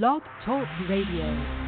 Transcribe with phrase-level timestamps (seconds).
[0.00, 1.61] Blog Talk Radio.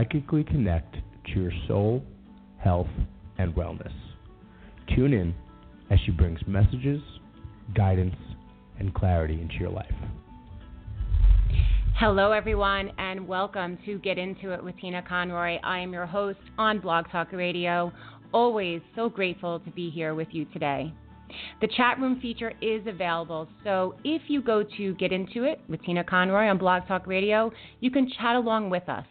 [0.00, 0.94] Psychically connect
[1.26, 2.02] to your soul,
[2.56, 2.88] health,
[3.36, 3.92] and wellness.
[4.96, 5.34] Tune in
[5.90, 7.02] as she brings messages,
[7.74, 8.16] guidance,
[8.78, 9.92] and clarity into your life.
[11.96, 15.58] Hello, everyone, and welcome to Get Into It with Tina Conroy.
[15.62, 17.92] I am your host on Blog Talk Radio.
[18.32, 20.94] Always so grateful to be here with you today.
[21.60, 25.82] The chat room feature is available, so if you go to Get Into It with
[25.82, 29.04] Tina Conroy on Blog Talk Radio, you can chat along with us.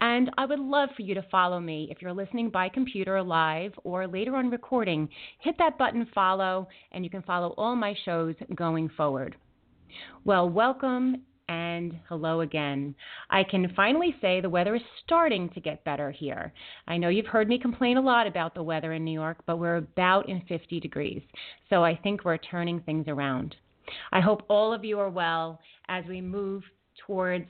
[0.00, 3.72] And I would love for you to follow me if you're listening by computer live
[3.82, 5.08] or later on recording.
[5.40, 9.36] Hit that button follow, and you can follow all my shows going forward.
[10.24, 12.94] Well, welcome and hello again.
[13.30, 16.52] I can finally say the weather is starting to get better here.
[16.86, 19.58] I know you've heard me complain a lot about the weather in New York, but
[19.58, 21.22] we're about in 50 degrees,
[21.70, 23.56] so I think we're turning things around.
[24.12, 26.62] I hope all of you are well as we move
[27.06, 27.48] towards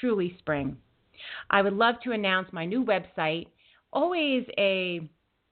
[0.00, 0.76] truly spring.
[1.50, 3.46] I would love to announce my new website,
[3.92, 5.08] always a,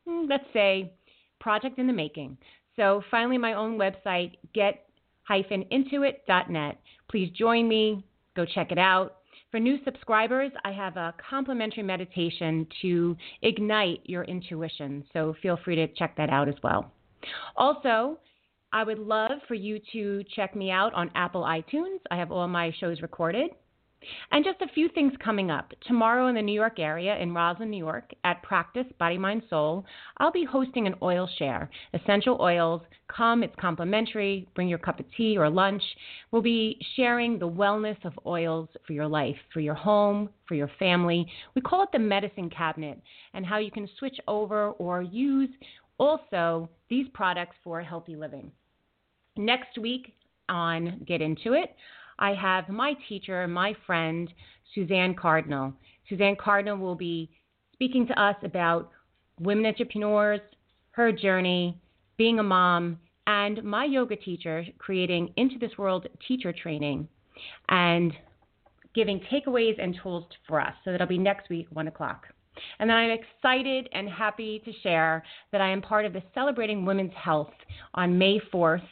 [0.06, 0.92] hmm, let's say,
[1.40, 2.36] project in the making.
[2.76, 6.78] So, finally, my own website, get-intuit.net.
[7.10, 8.04] Please join me,
[8.36, 9.16] go check it out.
[9.50, 15.74] For new subscribers, I have a complimentary meditation to ignite your intuition, so feel free
[15.74, 16.92] to check that out as well.
[17.56, 18.18] Also,
[18.72, 21.98] I would love for you to check me out on Apple iTunes.
[22.10, 23.50] I have all my shows recorded.
[24.30, 25.72] And just a few things coming up.
[25.86, 29.84] Tomorrow in the New York area, in Roslyn, New York, at Practice Body, Mind, Soul,
[30.18, 31.70] I'll be hosting an oil share.
[31.92, 32.80] Essential oils.
[33.08, 34.48] Come, it's complimentary.
[34.54, 35.82] Bring your cup of tea or lunch.
[36.30, 40.70] We'll be sharing the wellness of oils for your life, for your home, for your
[40.78, 41.26] family.
[41.54, 43.00] We call it the medicine cabinet,
[43.34, 45.50] and how you can switch over or use
[45.98, 48.50] also these products for healthy living.
[49.36, 50.14] Next week
[50.48, 51.74] on Get Into It,
[52.20, 54.32] I have my teacher, my friend,
[54.74, 55.72] Suzanne Cardinal.
[56.08, 57.30] Suzanne Cardinal will be
[57.72, 58.90] speaking to us about
[59.40, 60.40] women entrepreneurs,
[60.92, 61.80] her journey,
[62.18, 67.08] being a mom, and my yoga teacher creating Into This World teacher training
[67.68, 68.12] and
[68.94, 70.74] giving takeaways and tools for us.
[70.84, 72.26] So that'll be next week, 1 o'clock.
[72.78, 76.84] And then I'm excited and happy to share that I am part of the Celebrating
[76.84, 77.52] Women's Health
[77.94, 78.82] on May 4th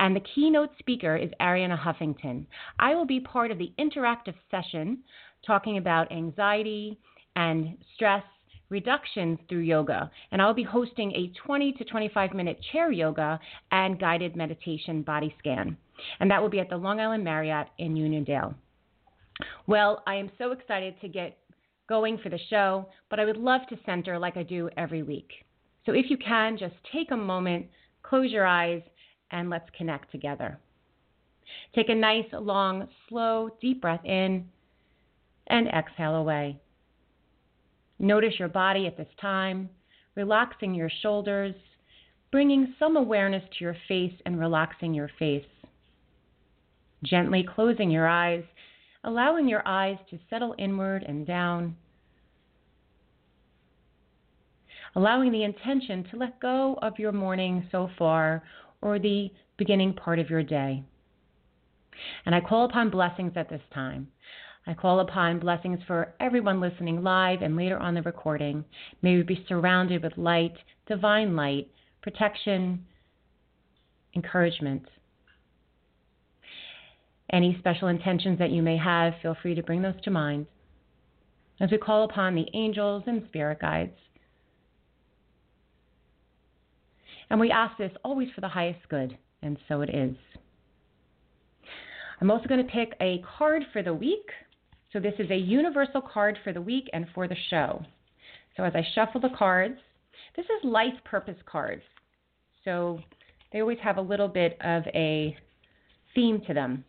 [0.00, 2.46] and the keynote speaker is Arianna Huffington.
[2.78, 4.98] I will be part of the interactive session
[5.46, 6.98] talking about anxiety
[7.36, 8.22] and stress
[8.68, 10.10] reduction through yoga.
[10.32, 13.38] And I'll be hosting a 20 to 25 minute chair yoga
[13.70, 15.76] and guided meditation body scan.
[16.18, 18.54] And that will be at the Long Island Marriott in Uniondale.
[19.66, 21.38] Well, I am so excited to get
[21.88, 25.30] going for the show, but I would love to center like I do every week.
[25.84, 27.66] So if you can, just take a moment,
[28.02, 28.82] close your eyes,
[29.32, 30.58] and let's connect together.
[31.74, 34.46] Take a nice, long, slow, deep breath in
[35.48, 36.60] and exhale away.
[37.98, 39.68] Notice your body at this time,
[40.14, 41.54] relaxing your shoulders,
[42.30, 45.44] bringing some awareness to your face and relaxing your face.
[47.04, 48.44] Gently closing your eyes,
[49.04, 51.76] allowing your eyes to settle inward and down.
[54.94, 58.42] Allowing the intention to let go of your morning so far
[58.82, 60.82] or the beginning part of your day.
[62.26, 64.08] And I call upon blessings at this time.
[64.66, 68.64] I call upon blessings for everyone listening live and later on the recording.
[69.02, 70.54] May we be surrounded with light,
[70.86, 71.68] divine light,
[72.00, 72.84] protection,
[74.14, 74.84] encouragement.
[77.32, 80.46] Any special intentions that you may have, feel free to bring those to mind.
[81.60, 83.96] As we call upon the angels and spirit guides
[87.32, 90.14] And we ask this always for the highest good, and so it is.
[92.20, 94.28] I'm also going to pick a card for the week.
[94.92, 97.82] So this is a universal card for the week and for the show.
[98.54, 99.78] So as I shuffle the cards,
[100.36, 101.82] this is life purpose cards.
[102.66, 103.00] So
[103.50, 105.34] they always have a little bit of a
[106.14, 106.84] theme to them.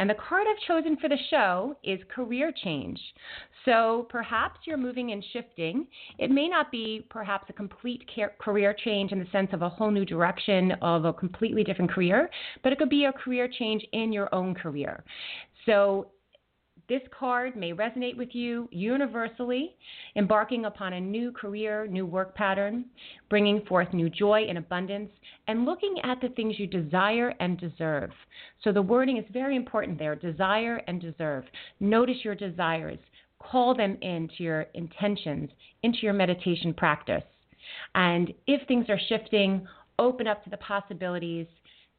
[0.00, 2.98] And the card I've chosen for the show is career change.
[3.66, 5.86] So perhaps you're moving and shifting.
[6.18, 8.08] It may not be perhaps a complete
[8.38, 12.30] career change in the sense of a whole new direction of a completely different career,
[12.62, 15.04] but it could be a career change in your own career.
[15.66, 16.06] So
[16.90, 19.76] this card may resonate with you universally,
[20.16, 22.84] embarking upon a new career, new work pattern,
[23.28, 25.08] bringing forth new joy and abundance,
[25.46, 28.10] and looking at the things you desire and deserve.
[28.64, 31.44] So the wording is very important there desire and deserve.
[31.78, 32.98] Notice your desires,
[33.38, 35.48] call them into your intentions,
[35.84, 37.22] into your meditation practice.
[37.94, 39.64] And if things are shifting,
[40.00, 41.46] open up to the possibilities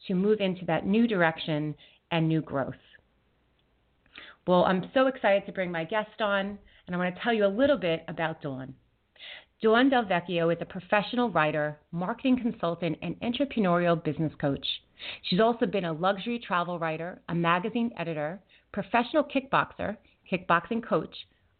[0.08, 1.76] to move into that new direction
[2.12, 2.76] and new growth.
[4.52, 7.46] Well, I'm so excited to bring my guest on, and I want to tell you
[7.46, 8.74] a little bit about Dawn.
[9.64, 14.68] Dawn DelVecchio is a professional writer, marketing consultant, and entrepreneurial business coach.
[15.22, 18.42] She's also been a luxury travel writer, a magazine editor,
[18.74, 19.96] professional kickboxer,
[20.30, 21.16] kickboxing coach,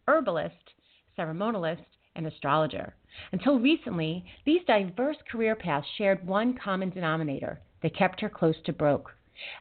[0.06, 0.74] herbalist,
[1.18, 2.94] ceremonialist, and astrologer.
[3.32, 8.72] Until recently, these diverse career paths shared one common denominator they kept her close to
[8.74, 9.12] broke.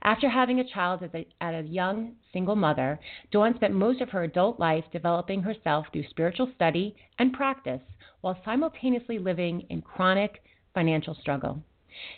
[0.04, 3.00] After having a child as a, as a young single mother,
[3.32, 7.82] Dawn spent most of her adult life developing herself through spiritual study and practice
[8.20, 11.64] while simultaneously living in chronic financial struggle.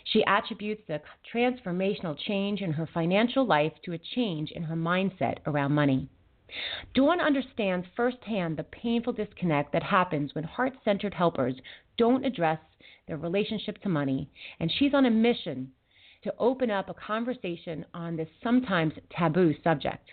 [0.04, 1.00] She attributes the
[1.32, 6.08] transformational change in her financial life to a change in her mindset around money.
[6.94, 11.60] Dawn understands firsthand the painful disconnect that happens when heart centered helpers
[11.96, 12.60] don't address
[13.06, 14.28] their relationship to money,
[14.60, 15.72] and she's on a mission
[16.24, 20.08] to open up a conversation on this sometimes taboo subject.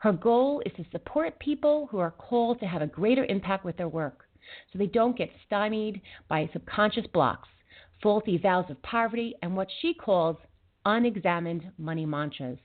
[0.00, 3.76] Her goal is to support people who are called to have a greater impact with
[3.76, 4.24] their work
[4.72, 7.48] so they don't get stymied by subconscious blocks,
[8.02, 10.36] faulty vows of poverty, and what she calls
[10.84, 12.58] unexamined money mantras.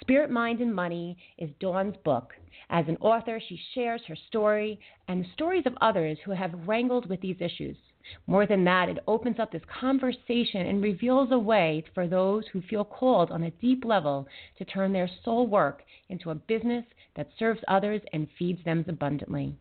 [0.00, 2.32] Spirit, Mind, and Money is Dawn's book.
[2.70, 4.78] As an author, she shares her story
[5.08, 7.76] and the stories of others who have wrangled with these issues.
[8.26, 12.62] More than that, it opens up this conversation and reveals a way for those who
[12.62, 14.26] feel called on a deep level
[14.56, 16.84] to turn their soul work into a business
[17.16, 19.54] that serves others and feeds them abundantly.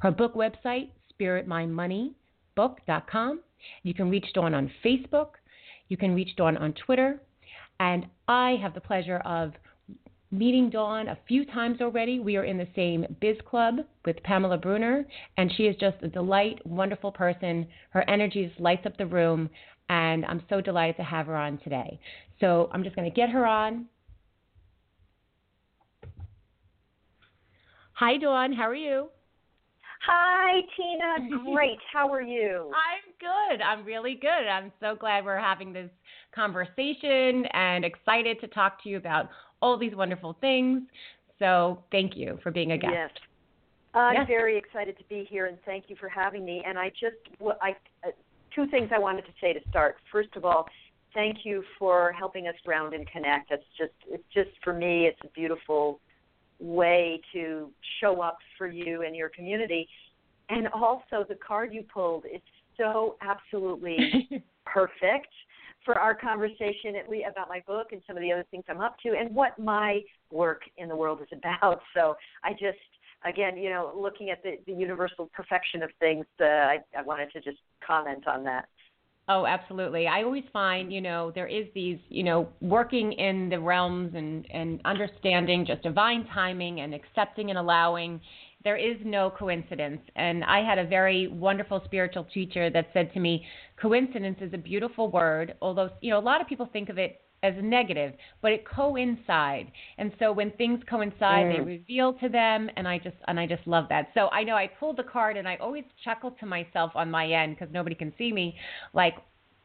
[0.00, 3.40] Her book website, spiritmindmoneybook.com.
[3.82, 5.30] You can reach Dawn on Facebook.
[5.88, 7.20] You can reach Dawn on Twitter.
[7.82, 9.54] And I have the pleasure of
[10.30, 12.20] meeting Dawn a few times already.
[12.20, 15.04] We are in the same biz club with Pamela Bruner,
[15.36, 17.66] and she is just a delight, wonderful person.
[17.90, 19.50] Her energy just lights up the room,
[19.88, 21.98] and I'm so delighted to have her on today.
[22.38, 23.86] So I'm just going to get her on.
[27.94, 28.52] Hi, Dawn.
[28.52, 29.08] How are you?
[30.06, 31.42] Hi, Tina.
[31.52, 31.78] Great.
[31.92, 32.70] How are you?
[32.70, 33.60] I'm good.
[33.60, 34.28] I'm really good.
[34.28, 35.90] I'm so glad we're having this
[36.34, 39.28] conversation and excited to talk to you about
[39.60, 40.82] all these wonderful things.
[41.38, 42.92] So thank you for being a guest.
[42.92, 43.10] Yes.
[43.94, 44.26] I'm yes.
[44.26, 46.62] very excited to be here and thank you for having me.
[46.66, 47.16] And I just,
[47.60, 47.76] I,
[48.06, 48.10] uh,
[48.54, 49.96] two things I wanted to say to start.
[50.10, 50.66] First of all,
[51.14, 53.50] thank you for helping us ground and connect.
[53.50, 56.00] It's just, it's just for me, it's a beautiful
[56.58, 57.70] way to
[58.00, 59.88] show up for you and your community.
[60.48, 62.40] And also, the card you pulled is
[62.78, 64.28] so absolutely
[64.64, 65.28] perfect
[65.84, 66.94] for our conversation
[67.30, 70.00] about my book and some of the other things I'm up to and what my
[70.30, 71.80] work in the world is about.
[71.94, 72.78] So I just
[73.24, 77.30] again, you know, looking at the, the universal perfection of things, uh, I, I wanted
[77.32, 78.66] to just comment on that.
[79.28, 80.08] Oh, absolutely.
[80.08, 84.44] I always find, you know, there is these, you know, working in the realms and,
[84.52, 88.20] and understanding just divine timing and accepting and allowing
[88.64, 90.00] there is no coincidence.
[90.16, 93.44] And I had a very wonderful spiritual teacher that said to me,
[93.80, 97.20] coincidence is a beautiful word, although, you know, a lot of people think of it
[97.42, 99.70] as a negative, but it coincide.
[99.98, 101.56] And so when things coincide, mm.
[101.56, 104.08] they reveal to them, and I just and I just love that.
[104.14, 107.26] So I know I pulled the card, and I always chuckle to myself on my
[107.26, 108.54] end because nobody can see me,
[108.94, 109.14] like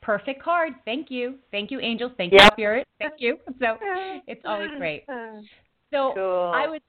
[0.01, 0.73] perfect card.
[0.85, 2.11] Thank you, thank you, angels.
[2.17, 2.41] Thank yep.
[2.41, 2.87] you, spirit.
[2.99, 3.37] Thank you.
[3.59, 3.77] So
[4.27, 5.05] it's always great.
[5.91, 6.51] So cool.
[6.53, 6.81] I would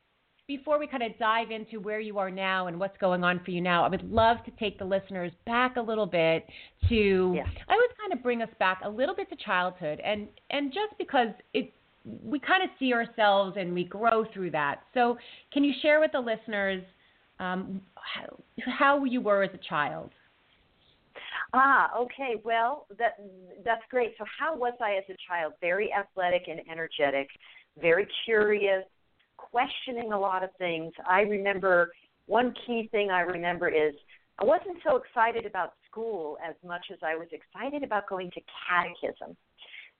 [0.49, 3.51] before we kind of dive into where you are now and what's going on for
[3.51, 6.47] you now, I would love to take the listeners back a little bit
[6.89, 7.45] to yeah.
[7.69, 10.97] I would kind of bring us back a little bit to childhood and and just
[10.99, 11.73] because it
[12.25, 14.81] we kind of see ourselves and we grow through that.
[14.95, 15.19] So,
[15.53, 16.83] can you share with the listeners
[17.39, 20.11] um, how, how you were as a child?
[21.53, 22.37] Ah, okay.
[22.43, 23.19] Well, that
[23.65, 24.15] that's great.
[24.17, 25.53] So, how was I as a child?
[25.61, 27.29] Very athletic and energetic,
[27.79, 28.85] very curious,
[29.51, 30.93] questioning a lot of things.
[31.09, 31.93] I remember
[32.27, 33.95] one key thing I remember is
[34.39, 38.41] I wasn't so excited about school as much as I was excited about going to
[38.69, 39.37] catechism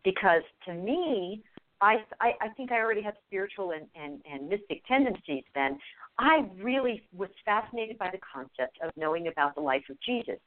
[0.05, 1.43] because to me,
[1.81, 5.79] I, I I think I already had spiritual and, and and mystic tendencies then.
[6.19, 10.39] I really was fascinated by the concept of knowing about the life of Jesus.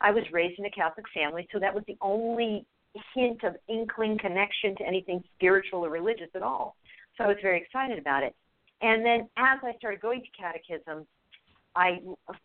[0.00, 2.66] I was raised in a Catholic family, so that was the only
[3.14, 6.76] hint of inkling connection to anything spiritual or religious at all.
[7.16, 8.34] So I was very excited about it.
[8.84, 11.06] And then as I started going to catechism,
[11.74, 12.00] I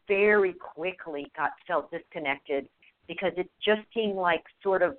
[0.07, 2.69] very quickly got felt disconnected
[3.09, 4.95] because it just seemed like sort of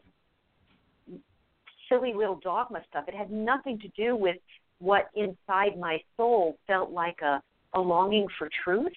[1.88, 3.06] silly little dogma stuff.
[3.09, 4.37] It had nothing to do with
[4.80, 7.42] what inside my soul felt like a,
[7.73, 8.92] a longing for truth.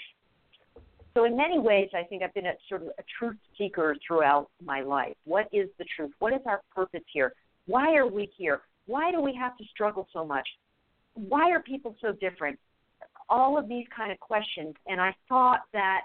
[1.14, 4.50] So in many ways, I think I've been a sort of a truth seeker throughout
[4.62, 5.16] my life.
[5.24, 6.12] What is the truth?
[6.20, 7.32] What is our purpose here?
[7.68, 8.64] Why are we here?
[8.86, 10.48] Why do we have to struggle so much?
[11.16, 12.60] Why are people so different?
[13.30, 14.76] All of these kind of questions.
[14.88, 16.02] And I thought that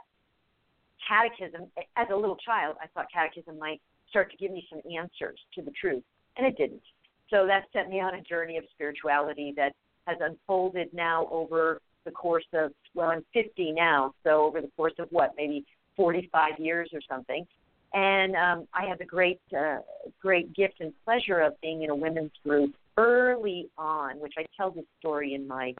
[1.07, 5.39] catechism, as a little child, I thought catechism might start to give me some answers
[5.55, 6.03] to the truth
[6.39, 6.83] and it didn't.
[7.31, 9.75] So that sent me on a journey of spirituality that
[10.07, 14.95] has unfolded now over the course of well, I'm 50 now, so over the course
[14.99, 15.65] of what, maybe
[15.97, 17.47] 45 years or something.
[17.93, 19.79] And um, I had the great, uh,
[20.21, 24.71] great gift and pleasure of being in a women's group early on, which I tell
[24.71, 25.75] this story in my,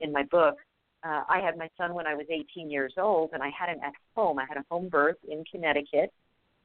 [0.00, 0.56] in my book.
[1.04, 3.78] Uh, I had my son when I was 18 years old, and I had him
[3.84, 4.38] at home.
[4.38, 6.12] I had a home birth in Connecticut,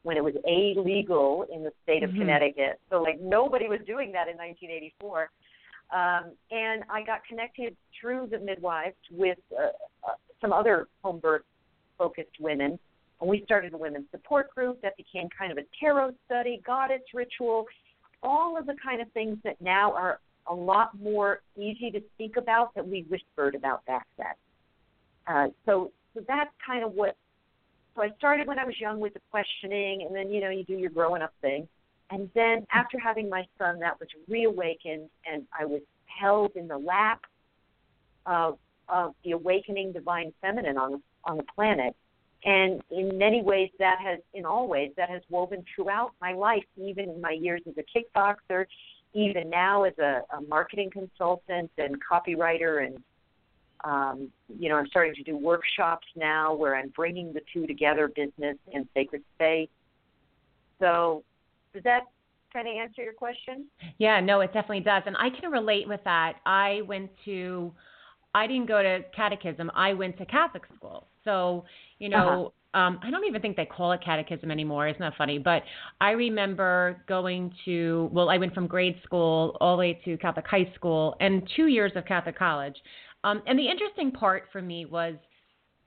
[0.04, 2.20] when it was illegal in the state of mm-hmm.
[2.20, 2.80] Connecticut.
[2.90, 5.30] So like nobody was doing that in 1984.
[5.92, 9.72] Um, and I got connected through the midwives with uh,
[10.08, 11.42] uh, some other home birth
[11.98, 12.80] focused women.
[13.20, 17.02] And we started a women's support group that became kind of a tarot study, goddess
[17.14, 17.66] ritual,
[18.24, 22.38] all of the kind of things that now are a lot more easy to speak
[22.38, 24.28] about that we whispered about back then.
[25.28, 27.16] Uh, so, so that's kind of what
[27.96, 30.64] so I started when I was young with the questioning, and then you know you
[30.64, 31.68] do your growing up thing,
[32.10, 36.78] and then after having my son, that was reawakened, and I was held in the
[36.78, 37.22] lap
[38.26, 38.58] of
[38.88, 41.96] of the awakening divine feminine on on the planet,
[42.44, 46.64] and in many ways that has, in all ways, that has woven throughout my life,
[46.78, 48.66] even in my years as a kickboxer,
[49.14, 52.98] even now as a, a marketing consultant and copywriter and
[53.84, 58.10] um, you know, I'm starting to do workshops now where I'm bringing the two together,
[58.10, 59.70] business and sacred space.
[60.80, 61.24] So,
[61.74, 62.04] does that
[62.52, 63.68] kind of answer your question?
[63.98, 66.38] Yeah, no, it definitely does, and I can relate with that.
[66.46, 67.72] I went to,
[68.34, 69.72] I didn't go to catechism.
[69.76, 71.66] I went to Catholic school, so
[72.00, 72.28] you know.
[72.28, 72.50] Uh-huh.
[72.72, 74.88] Um, I don't even think they call it catechism anymore.
[74.88, 75.40] Isn't that funny?
[75.40, 75.64] But
[76.02, 80.46] I remember going to, well, I went from grade school all the way to Catholic
[80.46, 82.76] high school and two years of Catholic college.
[83.24, 85.16] Um, and the interesting part for me was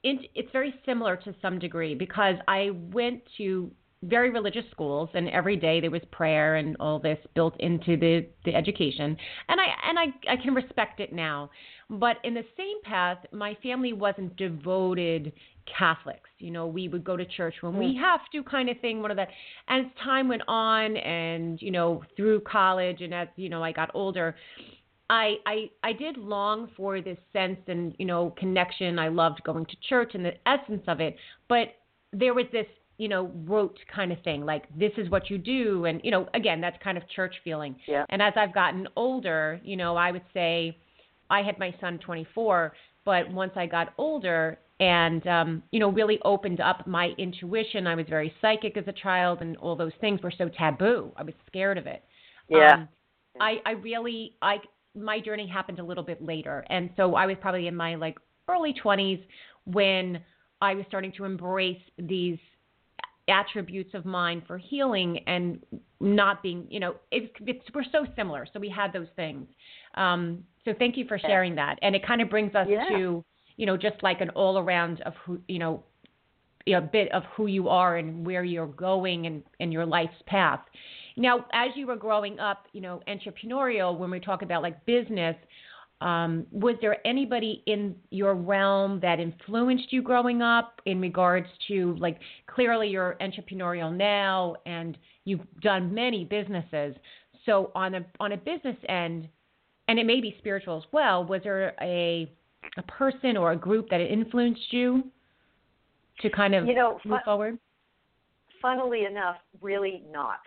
[0.03, 3.71] it, it's very similar to some degree because I went to
[4.03, 8.27] very religious schools and every day there was prayer and all this built into the,
[8.45, 9.17] the education
[9.49, 11.51] and I and I, I can respect it now.
[11.93, 15.31] But in the same path, my family wasn't devoted
[15.79, 16.31] Catholics.
[16.39, 18.01] You know, we would go to church when we mm.
[18.01, 19.29] have to kind of thing, one of that.
[19.69, 23.73] And as time went on and, you know, through college and as, you know, I
[23.73, 24.35] got older,
[25.11, 28.99] I, I I did long for this sense and you know connection.
[28.99, 31.17] I loved going to church and the essence of it,
[31.51, 31.69] but
[32.15, 32.65] there was this
[32.97, 36.29] you know rote kind of thing like this is what you do and you know
[36.33, 37.77] again that's kind of church feeling.
[37.87, 38.07] Yeah.
[38.09, 40.79] And as I've gotten older, you know I would say
[41.33, 42.73] I had my son 24,
[43.05, 47.95] but once I got older and um, you know really opened up my intuition, I
[47.95, 51.11] was very psychic as a child, and all those things were so taboo.
[51.17, 52.05] I was scared of it.
[52.49, 52.75] Yeah.
[52.75, 52.89] Um,
[53.41, 54.59] I, I really I
[54.95, 56.65] my journey happened a little bit later.
[56.69, 59.23] And so I was probably in my like early 20s
[59.65, 60.21] when
[60.61, 62.39] I was starting to embrace these
[63.29, 65.61] attributes of mine for healing and
[66.01, 68.47] not being, you know, it's, it's we're so similar.
[68.53, 69.47] So we had those things.
[69.95, 71.79] Um, so thank you for sharing that.
[71.83, 72.85] And it kind of brings us yeah.
[72.91, 73.25] to,
[73.57, 75.83] you know, just like an all around of who, you know,
[76.69, 80.61] a bit of who you are and where you're going and, and your life's path.
[81.17, 85.37] Now, as you were growing up, you know, entrepreneurial, when we talk about like business,
[86.01, 91.95] um, was there anybody in your realm that influenced you growing up in regards to
[91.97, 96.97] like clearly you're entrepreneurial now and you've done many businesses.
[97.47, 99.29] So on a on a business end,
[99.89, 102.31] and it may be spiritual as well, was there a
[102.77, 105.05] a person or a group that influenced you
[106.21, 107.59] to kind of you know, move fun- forward?
[108.61, 110.41] Funnily enough, really not.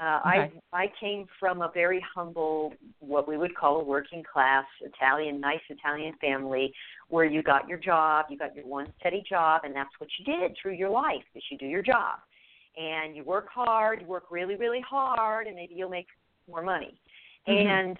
[0.00, 0.52] Uh, okay.
[0.72, 5.40] I I came from a very humble, what we would call a working class Italian,
[5.40, 6.72] nice Italian family,
[7.08, 10.24] where you got your job, you got your one steady job, and that's what you
[10.24, 11.24] did through your life.
[11.34, 12.20] Is you do your job,
[12.76, 16.06] and you work hard, you work really really hard, and maybe you'll make
[16.48, 16.94] more money.
[17.48, 17.66] Mm-hmm.
[17.68, 17.96] And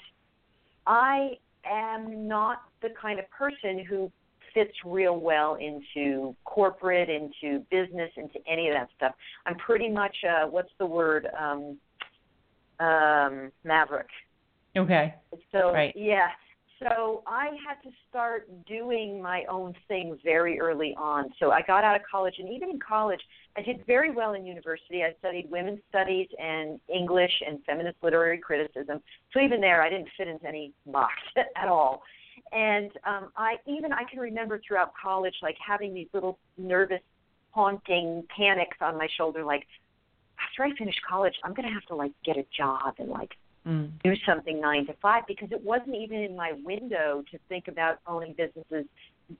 [0.88, 1.36] I
[1.70, 4.10] am not the kind of person who
[4.54, 9.12] fits real well into corporate, into business, into any of that stuff.
[9.46, 11.28] I'm pretty much uh what's the word?
[11.38, 11.78] Um
[12.80, 14.08] um maverick.
[14.76, 15.14] Okay.
[15.52, 15.92] So Right.
[15.94, 16.28] yeah.
[16.80, 21.30] So I had to start doing my own thing very early on.
[21.40, 23.20] So I got out of college and even in college
[23.56, 25.02] I did very well in university.
[25.02, 29.00] I studied women's studies and English and feminist literary criticism.
[29.32, 32.02] So even there I didn't fit into any box at all.
[32.52, 37.02] And um I even I can remember throughout college like having these little nervous
[37.50, 39.66] haunting panics on my shoulder like
[40.38, 43.32] after I finish college I'm going to have to like get a job and like
[43.68, 43.90] Mm.
[44.02, 47.98] do something nine to five because it wasn't even in my window to think about
[48.06, 48.86] owning businesses,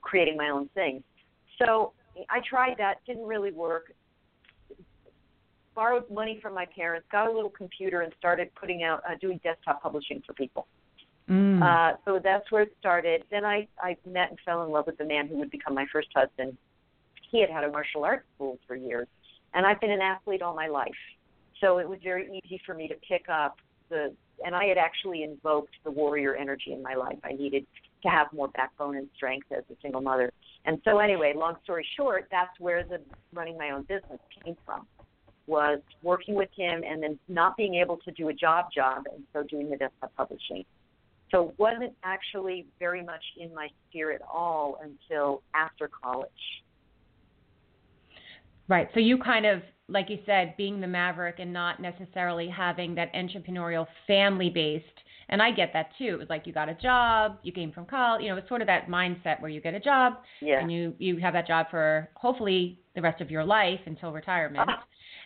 [0.01, 1.01] creating my own things.
[1.57, 1.93] So
[2.29, 3.91] I tried that, didn't really work.
[5.73, 9.39] Borrowed money from my parents, got a little computer, and started putting out uh, doing
[9.43, 10.67] desktop publishing for people.
[11.27, 11.63] Mm.
[11.63, 13.23] Uh, so that's where it started.
[13.31, 15.87] Then I I met and fell in love with the man who would become my
[15.91, 16.55] first husband.
[17.31, 19.07] He had had a martial arts school for years,
[19.55, 21.01] and I've been an athlete all my life.
[21.61, 23.57] So it was very easy for me to pick up
[23.89, 24.13] the
[24.45, 27.17] and I had actually invoked the warrior energy in my life.
[27.23, 27.65] I needed
[28.03, 30.31] to have more backbone and strength as a single mother.
[30.65, 33.01] And so anyway, long story short, that's where the
[33.33, 34.87] running my own business came from.
[35.47, 39.23] Was working with him and then not being able to do a job job and
[39.33, 40.63] so doing the desktop publishing.
[41.31, 46.29] So it wasn't actually very much in my sphere at all until after college.
[48.67, 48.87] Right.
[48.93, 53.13] So you kind of, like you said, being the maverick and not necessarily having that
[53.13, 54.85] entrepreneurial family based.
[55.29, 56.05] And I get that too.
[56.15, 58.61] It was like you got a job, you came from college, you know, it's sort
[58.61, 60.59] of that mindset where you get a job Yeah.
[60.59, 64.69] and you you have that job for hopefully the rest of your life until retirement.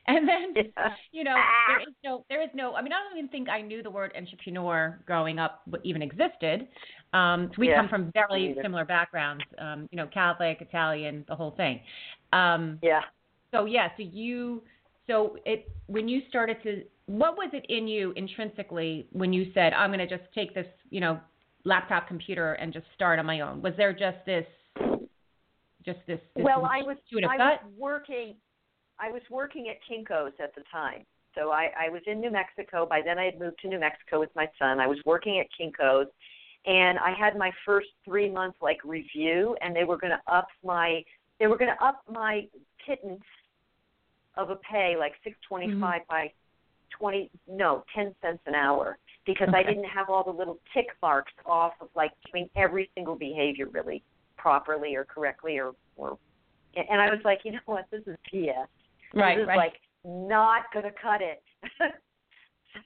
[0.06, 0.96] And then Yeah.
[1.14, 2.74] you know, there is no, there is no.
[2.76, 6.68] I mean, I don't even think I knew the word entrepreneur growing up even existed.
[7.14, 9.46] Um, so we Yeah, come from very similar backgrounds.
[9.58, 11.80] Um, you know, Catholic, Italian, the whole thing.
[12.34, 13.02] Um, Yeah.
[13.54, 14.64] So yeah, so you,
[15.08, 19.74] so it when you started to, what was it in you intrinsically when you said,
[19.74, 21.20] I'm going to just take this, you know,
[21.66, 23.62] laptop computer and just start on my own?
[23.62, 24.46] Was there just this,
[25.86, 26.20] just this?
[26.36, 26.98] this well, I was
[27.30, 27.64] I gut?
[27.64, 28.36] was working
[29.00, 31.06] I was working at Kinko's at the time.
[31.36, 32.86] So I, I was in New Mexico.
[32.86, 34.80] By then I had moved to New Mexico with my son.
[34.80, 36.08] I was working at Kinko's
[36.66, 41.04] and I had my first three month like review and they were gonna up my
[41.40, 42.48] they were gonna up my
[42.86, 43.24] pittance
[44.36, 46.10] of a pay like six twenty five mm-hmm.
[46.10, 46.32] by
[46.98, 51.34] twenty no, ten cents an hour because I didn't have all the little tick marks
[51.46, 54.04] off of like doing every single behavior really
[54.38, 56.18] properly or correctly or or
[56.76, 58.66] and I was like, you know what, this is BS.
[59.14, 59.58] Right, this is right.
[59.58, 61.44] like not gonna cut it.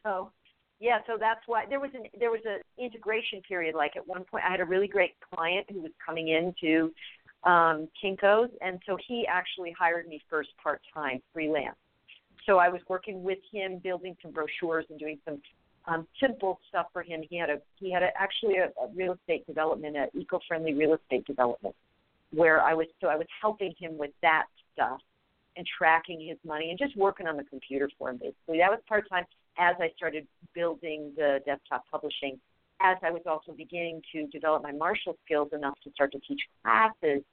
[0.04, 0.32] so
[0.80, 3.76] yeah, so that's why there was an there was an integration period.
[3.76, 6.92] Like at one point, I had a really great client who was coming into
[7.44, 11.76] um, Kinko's, and so he actually hired me first part time freelance.
[12.46, 15.42] So I was working with him, building some brochures and doing some
[15.86, 17.22] um, simple stuff for him.
[17.30, 20.74] He had a he had a, actually a, a real estate development, an eco friendly
[20.74, 21.76] real estate development,
[22.34, 25.00] where I was so I was helping him with that stuff
[25.56, 28.60] and tracking his money and just working on the computer for him basically.
[28.60, 29.26] That was part time
[29.58, 32.40] as I started building the desktop publishing,
[32.82, 36.42] as I was also beginning to develop my martial skills enough to start to teach
[36.64, 37.24] classes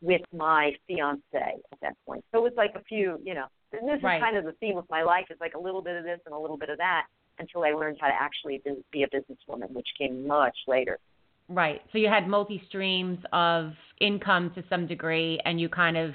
[0.00, 2.24] with my fiance at that point.
[2.32, 4.16] So it was like a few, you know, and this Right.
[4.16, 6.20] is kind of the theme of my life is like a little bit of this
[6.26, 7.06] and a little bit of that
[7.38, 8.60] until I learned how to actually
[8.92, 10.98] be- a businesswoman, which came much later.
[11.48, 11.82] Right.
[11.92, 16.14] So you had multi streams of income to some degree, and you kind of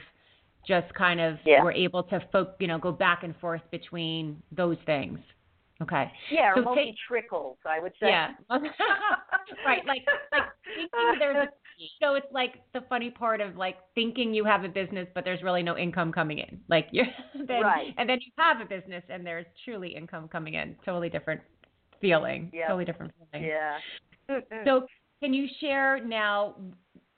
[0.65, 1.63] just kind of Yeah.
[1.63, 5.19] were able to, fo- you know, go back and forth between those things.
[5.81, 6.11] Okay.
[6.31, 8.07] Yeah, or So multi trickles, I would say.
[8.09, 8.31] Yeah.
[8.49, 9.85] right.
[9.85, 11.47] Like like thinking there's a
[12.01, 15.43] so it's like the funny part of like thinking you have a business but there's
[15.43, 16.59] really no income coming in.
[16.67, 17.03] Like you
[17.47, 17.93] then Right.
[17.97, 20.75] and then you have a business and there's truly income coming in.
[20.83, 21.41] Totally different
[22.01, 22.49] feeling.
[22.53, 22.67] Yeah.
[22.67, 23.47] Totally different feeling.
[23.47, 23.77] Yeah.
[24.65, 24.87] So
[25.21, 26.55] can you share now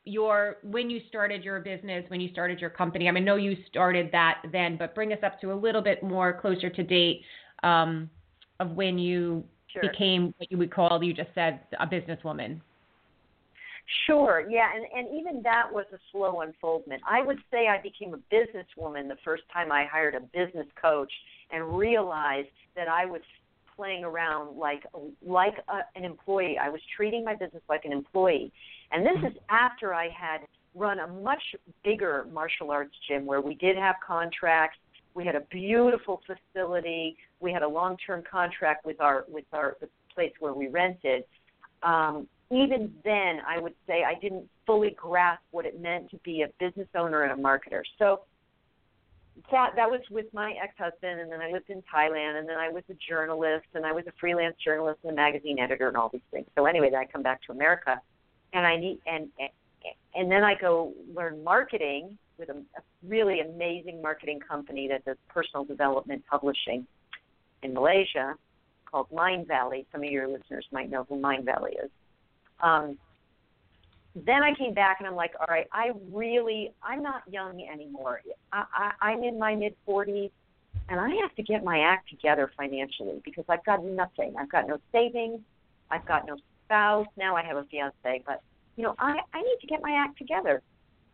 [0.05, 3.07] your when you started your business, when you started your company?
[3.07, 5.81] I mean, I know you started that then, but bring us up to a little
[5.81, 7.21] bit more closer to date
[7.63, 8.09] um,
[8.59, 9.81] of when you Sure.
[9.83, 12.59] became what you would call, you just said, a businesswoman.
[14.05, 17.01] Sure, yeah, and and even that was a slow unfoldment.
[17.07, 21.11] I would say I became a businesswoman the first time I hired a business coach
[21.51, 23.21] and realized that I was
[23.75, 24.83] playing around like
[25.25, 26.57] like a, an employee.
[26.59, 28.51] I was treating my business like an employee,
[28.91, 30.41] and this is after I had
[30.75, 31.41] run a much
[31.83, 34.77] bigger martial arts gym where we did have contracts.
[35.13, 37.17] We had a beautiful facility.
[37.39, 41.23] We had a long-term contract with our with our the place where we rented
[41.83, 46.41] um, even then, I would say I didn't fully grasp what it meant to be
[46.41, 47.83] a business owner and a marketer.
[47.99, 48.21] So
[49.51, 52.69] that that was with my ex-husband, and then I lived in Thailand, and then I
[52.69, 56.09] was a journalist, and I was a freelance journalist and a magazine editor, and all
[56.09, 56.47] these things.
[56.57, 58.01] So anyway, then I come back to America,
[58.53, 59.29] and I need and
[60.15, 65.17] and then I go learn marketing with a, a really amazing marketing company that does
[65.27, 66.87] personal development publishing
[67.61, 68.35] in Malaysia
[68.89, 69.85] called Mindvalley.
[69.91, 71.91] Some of your listeners might know who Mindvalley is.
[72.61, 72.97] Um,
[74.15, 78.21] then I came back and I'm like, all right, I really, I'm not young anymore.
[78.51, 80.31] I, I, I'm in my mid 40s
[80.89, 84.33] and I have to get my act together financially because I've got nothing.
[84.39, 85.41] I've got no savings.
[85.91, 87.07] I've got no spouse.
[87.17, 88.41] Now I have a fiance, but
[88.75, 90.61] you know, I, I need to get my act together.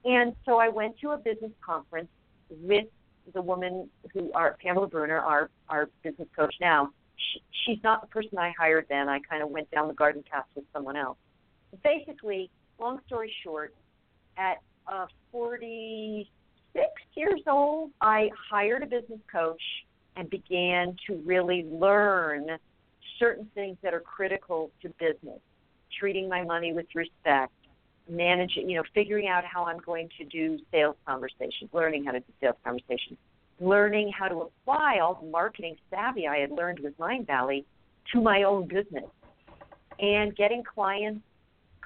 [0.06, 2.10] And so I went to a business conference
[2.50, 2.86] with
[3.34, 6.90] the woman who, our Pamela Bruner, our our business coach now.
[7.18, 9.10] She, she's not the person I hired then.
[9.10, 11.18] I kind of went down the garden path with someone else.
[11.84, 13.74] Basically, long story short,
[14.38, 19.62] at uh, 46 years old, I hired a business coach
[20.16, 22.48] and began to really learn
[23.18, 25.40] certain things that are critical to business.
[26.00, 27.54] Treating my money with respect,
[28.10, 32.20] managing, you know, figuring out how I'm going to do sales conversations, learning how to
[32.20, 33.18] do sales conversations,
[33.60, 37.66] learning how to apply all the marketing savvy I had learned with Mindvalley
[38.14, 39.06] to my own business,
[40.00, 41.22] and getting clients,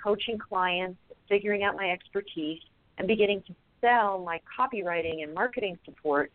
[0.01, 0.97] coaching clients,
[1.29, 2.59] figuring out my expertise,
[2.97, 6.31] and beginning to sell my copywriting and marketing support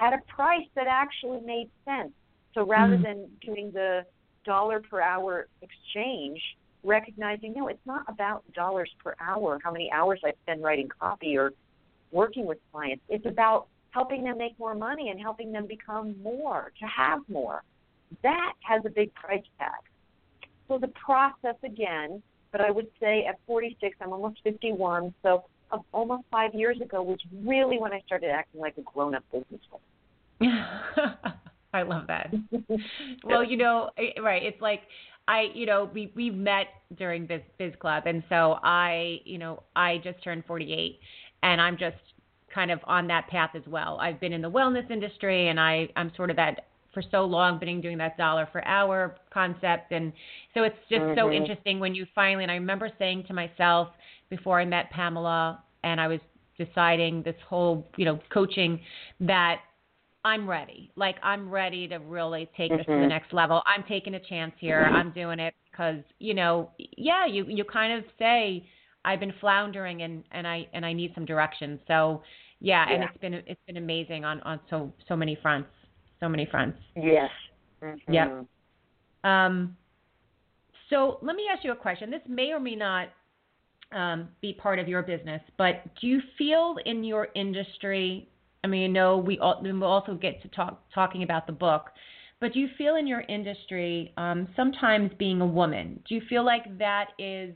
[0.00, 2.12] at a price that actually made sense.
[2.54, 3.02] So rather mm-hmm.
[3.02, 4.04] than doing the
[4.44, 6.40] dollar per hour exchange,
[6.84, 11.36] recognizing no, it's not about dollars per hour, how many hours I spend writing copy
[11.36, 11.52] or
[12.12, 13.02] working with clients.
[13.08, 17.62] It's about helping them make more money and helping them become more, to have more.
[18.22, 19.80] That has a big price tag.
[20.68, 25.44] So the process again, but I would say at 46, I'm almost 51, so
[25.92, 29.82] almost five years ago was really when I started acting like a grown-up businesswoman.
[31.72, 32.32] I love that.
[33.24, 34.42] well, you know, eh, right?
[34.42, 34.82] It's like
[35.28, 39.62] I, you know, we we met during Biz Biz Club, and so I, you know,
[39.76, 40.98] I just turned 48,
[41.42, 41.96] and I'm just
[42.52, 43.98] kind of on that path as well.
[44.00, 47.58] I've been in the wellness industry, and I I'm sort of that for so long,
[47.58, 50.14] been doing that dollar for hour concept, and
[50.54, 51.18] so it's just mm-hmm.
[51.18, 52.42] so interesting when you finally.
[52.44, 53.88] And I remember saying to myself
[54.30, 56.20] before I met Pamela, and I was
[56.56, 58.80] deciding this whole, you know, coaching
[59.20, 59.60] that
[60.24, 60.90] I'm ready.
[60.96, 62.78] Like I'm ready to really take mm-hmm.
[62.78, 63.08] this to the mm-hmm.
[63.08, 63.62] next level.
[63.66, 64.84] I'm taking a chance here.
[64.84, 64.96] Mm-hmm.
[64.96, 68.66] I'm doing it because you know, yeah, you you kind of say
[69.04, 71.78] I've been floundering and and I and I need some direction.
[71.86, 72.22] So
[72.60, 72.94] yeah, yeah.
[72.94, 75.70] and it's been it's been amazing on on so so many fronts,
[76.20, 76.78] so many fronts.
[76.96, 77.30] Yes.
[77.82, 78.12] Mm-hmm.
[78.12, 78.46] Yep.
[79.24, 79.76] Um.
[80.90, 82.10] So let me ask you a question.
[82.10, 83.08] This may or may not
[83.92, 88.28] um, be part of your business, but do you feel in your industry
[88.64, 91.90] I mean, you know, we we'll also get to talk talking about the book,
[92.40, 96.44] but do you feel in your industry, um, sometimes being a woman, do you feel
[96.44, 97.54] like that is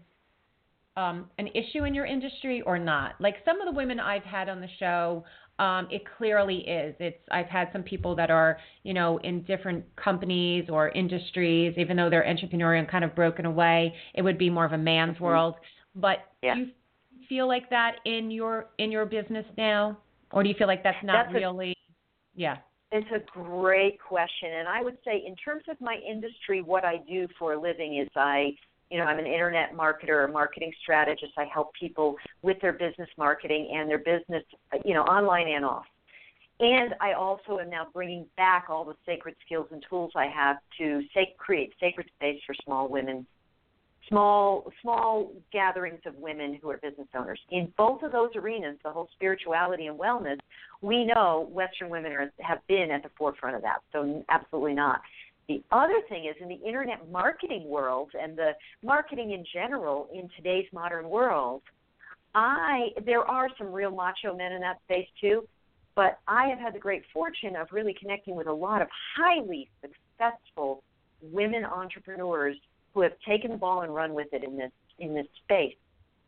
[0.97, 3.15] um, an issue in your industry or not?
[3.21, 5.25] Like some of the women I've had on the show,
[5.59, 6.95] um, it clearly is.
[6.99, 11.97] It's I've had some people that are, you know, in different companies or industries, even
[11.97, 15.15] though they're entrepreneurial and kind of broken away, it would be more of a man's
[15.15, 15.25] mm-hmm.
[15.25, 15.55] world.
[15.95, 16.55] But yeah.
[16.55, 16.67] do you
[17.29, 19.99] feel like that in your in your business now?
[20.33, 21.71] Or do you feel like that's not that's really?
[21.71, 21.77] A,
[22.35, 22.57] yeah.
[22.91, 26.99] It's a great question, and I would say, in terms of my industry, what I
[27.09, 28.51] do for a living is I,
[28.91, 31.33] you know, I'm an internet marketer, a marketing strategist.
[31.39, 34.45] I help people with their business marketing and their business,
[34.85, 35.87] you know, online and off.
[36.61, 40.59] And I also am now bringing back all the sacred skills and tools I have
[40.79, 41.03] to
[41.39, 43.27] create sacred space for small women
[44.09, 47.41] small small gatherings of women who are business owners.
[47.51, 50.39] In both of those arenas, the whole spirituality and wellness,
[50.81, 53.79] we know Western women are, have been at the forefront of that.
[53.93, 55.01] So absolutely not.
[55.49, 60.29] The other thing is in the internet marketing world and the marketing in general in
[60.37, 61.63] today's modern world,
[62.35, 65.47] I there are some real macho men in that space too,
[65.95, 69.69] but I have had the great fortune of really connecting with a lot of highly
[69.81, 70.83] successful
[71.21, 72.57] women entrepreneurs
[72.95, 75.77] who have taken the ball and run with it in this in this space.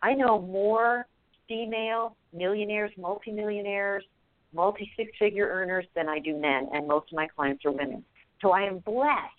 [0.03, 1.07] I know more
[1.48, 4.05] female millionaires, multimillionaires,
[4.55, 8.05] multi six figure earners than I do men, and most of my clients are women.
[8.40, 9.31] So I am blessed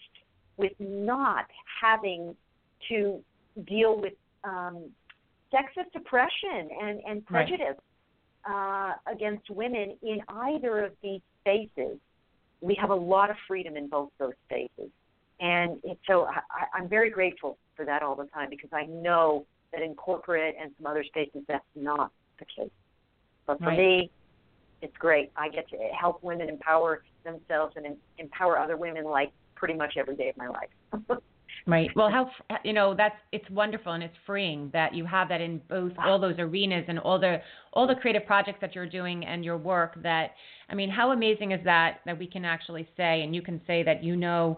[0.58, 1.46] with not
[1.82, 2.36] having
[2.90, 3.22] to
[3.68, 4.90] deal with um,
[5.54, 7.78] sexist oppression and, and prejudice
[8.48, 8.94] right.
[9.08, 11.98] uh, against women in either of these spaces.
[12.62, 14.92] We have a lot of freedom in both those spaces.
[15.40, 19.82] And so I, I'm very grateful for that all the time because I know that
[19.82, 22.72] in corporate and some other spaces that's not the case.
[23.46, 23.78] But for Right.
[23.78, 24.12] me,
[24.82, 25.32] it's great.
[25.36, 30.16] I get to help women empower themselves and empower other women like pretty much every
[30.16, 31.18] day of my life.
[31.68, 31.90] Right.
[31.96, 32.30] Well, how
[32.64, 36.20] you know that's it's wonderful and it's freeing that you have that in both all
[36.20, 37.38] those arenas and all the
[37.74, 39.96] all the creative projects that you're doing and your work.
[40.04, 40.32] That
[40.70, 43.82] I mean, how amazing is that that we can actually say and you can say
[43.82, 44.58] that you know,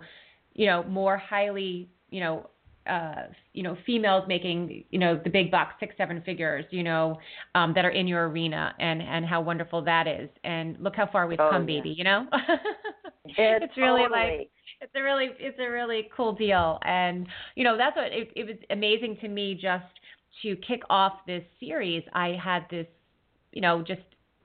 [0.57, 2.49] you know, more highly, you know,
[2.89, 7.17] uh, you know, females making, you know, the big bucks, six, seven figures, you know,
[7.55, 10.29] um, that are in your arena, and and how wonderful that is.
[10.43, 11.77] And look how far we've Oh, come, yeah.
[11.81, 11.89] baby.
[11.97, 12.27] You know,
[13.25, 14.09] Yeah, it's really totally.
[14.39, 18.29] like it's a really it's a really cool deal and you know that's what it,
[18.35, 19.85] it was amazing to me just
[20.43, 22.85] to kick off this series i had this
[23.53, 24.01] you know just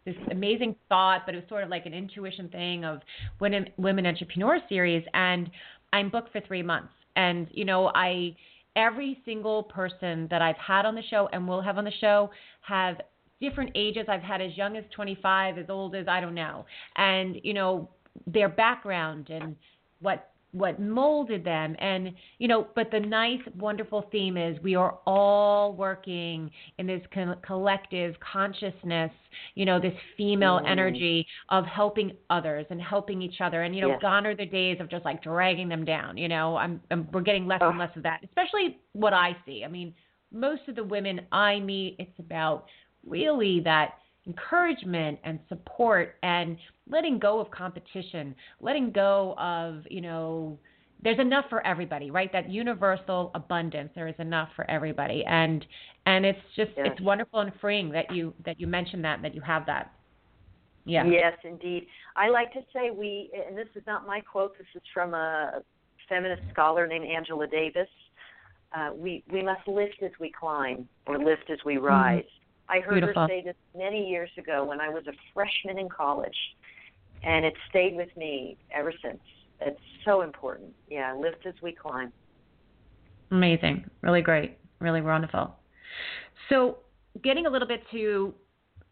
[0.07, 3.01] this amazing thought but it was sort of like an intuition thing of
[3.41, 5.51] women women entrepreneur series and
[5.93, 6.93] i'm booked for three months.
[7.17, 8.35] And you know i
[8.75, 12.31] every single person that i've had on the show and will have on the show
[12.63, 12.97] have
[13.41, 14.07] different ages.
[14.09, 16.65] I've had as young as 25 as old as i don't know.
[16.97, 17.91] And you know
[18.27, 19.57] their background and
[20.01, 21.75] what what molded them.
[21.79, 27.03] And you know but the nice wonderful theme is we are all working in this
[27.13, 29.11] co- collective consciousness
[29.55, 30.69] you know this female Mhm.
[30.71, 33.63] energy of helping others and helping each other.
[33.63, 34.03] And you know Yes.
[34.03, 36.57] gone are the days of just like dragging them down you know?
[36.57, 39.65] I'm, I'm we're getting less and less of that especially what i see.
[39.65, 39.95] I mean
[40.31, 42.67] most of the women i meet it's about
[43.07, 43.95] really that
[44.27, 46.57] encouragement and support and
[46.93, 50.59] letting go of competition, letting go of, you know,
[51.03, 52.31] there's enough for everybody, right?
[52.33, 53.91] That universal abundance.
[53.95, 55.25] There is enough for everybody.
[55.27, 55.67] And
[56.07, 56.87] and it's just Yes.
[56.89, 59.93] it's wonderful and freeing that you that you mentioned that that you have that.
[60.85, 61.05] Yeah.
[61.07, 61.87] Yes, indeed.
[62.17, 64.57] I like to say we, and this is not my quote.
[64.59, 65.63] This is from a
[66.09, 67.89] feminist scholar named Angela Davis.
[68.77, 72.25] Uh, we we must lift as we climb, or lift as we rise.
[72.69, 73.23] I heard Beautiful.
[73.23, 76.37] her say this many years ago when I was a freshman in college,
[77.23, 79.21] and it stayed with me ever since.
[79.61, 80.73] It's so important.
[80.89, 82.13] Yeah, lift as we climb.
[83.31, 83.85] Amazing.
[84.01, 84.59] Really great.
[84.81, 85.55] Really wonderful.
[86.49, 86.79] So,
[87.23, 88.35] getting a little bit to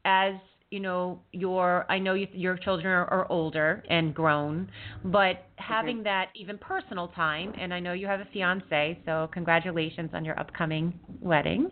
[0.05, 0.35] as
[0.71, 4.71] you know, your I know you, your children are, are older and grown,
[5.05, 10.11] but having that even personal time, and I know you have a fiance, so congratulations
[10.15, 11.71] on your upcoming wedding.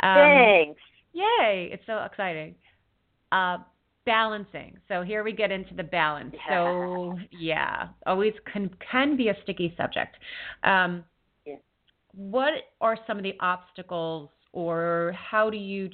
[0.00, 0.80] Um, Thanks.
[1.12, 1.70] Yay!
[1.72, 2.56] It's so exciting.
[3.30, 3.58] Uh,
[4.04, 4.76] balancing.
[4.88, 6.34] So here we get into the balance.
[6.48, 10.16] So yeah, always can can be a sticky subject.
[10.64, 11.04] Um,
[11.46, 11.56] Yeah.
[12.14, 15.88] What are some of the obstacles, or how do you,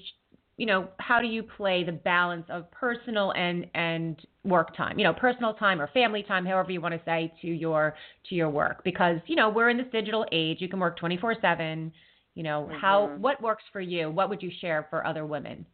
[0.56, 4.98] you know, how do you play the balance of personal and and work time?
[4.98, 7.94] You know, personal time or family time, however you want to say, to your
[8.28, 8.82] to your work.
[8.84, 10.60] Because you know we're in this digital age.
[10.60, 11.92] You can work twenty four seven.
[12.34, 13.18] You know how Mhm.
[13.18, 14.10] what works for you?
[14.10, 15.66] What would you share for other women?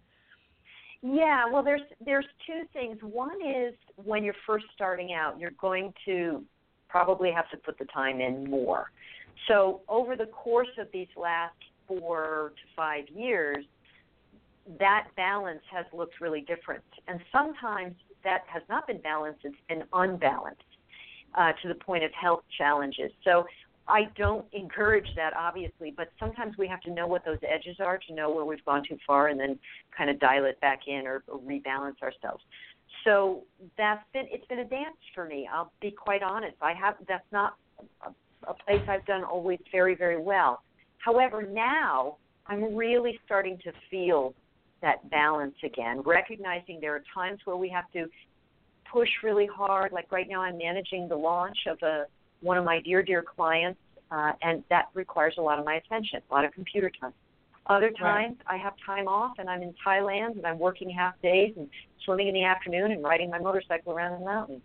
[1.06, 2.96] Yeah, well, there's there's two things.
[3.02, 6.42] One is when you're first starting out, you're going to
[6.88, 8.90] probably have to put the time in more.
[9.46, 13.66] So over the course of these last four to five years,
[14.78, 19.82] that balance has looked really different, and sometimes that has not been balanced; it's been
[19.92, 20.62] unbalanced
[21.34, 23.12] uh, to the point of health challenges.
[23.24, 23.44] So
[23.86, 27.98] I don't encourage that, obviously, but sometimes we have to know what those edges are
[28.08, 29.58] to know where we've gone too far, and then
[29.96, 32.42] kind of dial it back in or, or rebalance ourselves.
[33.04, 33.42] So
[33.76, 35.48] that's been it's been a dance for me.
[35.52, 36.56] I'll be quite honest.
[36.62, 37.56] I have that's not
[38.06, 38.10] a,
[38.48, 40.62] a place I've done always very very well.
[40.98, 42.16] However, now
[42.46, 44.34] I'm really starting to feel
[44.80, 48.06] that balance again, recognizing there are times where we have to
[48.90, 49.92] push really hard.
[49.92, 52.04] Like right now, I'm managing the launch of a
[52.44, 53.80] one of my dear dear clients,
[54.10, 57.12] uh, and that requires a lot of my attention, a lot of computer time.
[57.66, 61.54] Other times I have time off and I'm in Thailand and I'm working half days
[61.56, 61.66] and
[62.04, 64.60] swimming in the afternoon and riding my motorcycle around the mountains.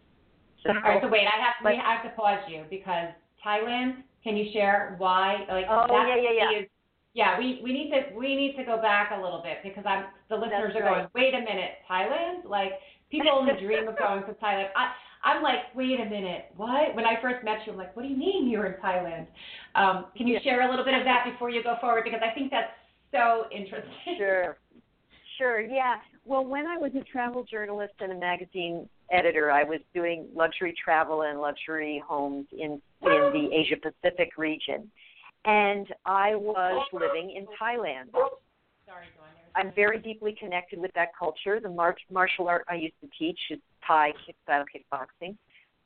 [0.64, 3.08] So, All right, so wait, I have but- we have to pause you because
[3.46, 4.04] Thailand.
[4.22, 5.46] Can you share why?
[5.48, 6.60] Like Oh, that yeah, yeah, yeah.
[6.60, 6.70] is-
[7.14, 10.06] yeah, we we need to we need to go back a little bit because I'm
[10.30, 11.08] the listeners That's are going.
[11.16, 12.44] Wait a minute, Thailand?
[12.44, 12.74] Like
[13.10, 14.68] people only dream of going to Thailand.
[14.76, 14.92] I
[15.24, 16.96] I'm like, wait a minute, what?
[16.96, 19.28] When I first met you, I'm like, what do you mean you're in Thailand?
[19.76, 20.42] Um, can you Yeah.
[20.42, 22.72] share a little bit of that before you go forward because I think that's
[23.12, 24.18] so interesting.
[24.18, 24.58] Sure.
[25.38, 25.96] Sure, yeah.
[26.26, 30.74] Well, when I was a travel journalist and a magazine editor, I was doing luxury
[30.84, 34.92] travel and luxury homes in in the Asia Pacific region.
[35.46, 38.12] And I was living in Thailand.
[38.86, 39.06] Sorry.
[39.56, 41.60] I'm very deeply connected with that culture.
[41.60, 44.12] The mar- martial art I used to teach is Thai
[44.44, 45.36] style kickboxing.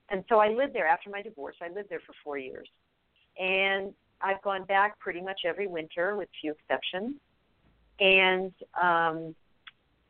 [0.10, 1.56] And so I lived there after my divorce.
[1.62, 2.68] I lived there for four years.
[3.40, 7.16] And I've gone back pretty much every winter, with few exceptions.
[8.00, 9.36] And um,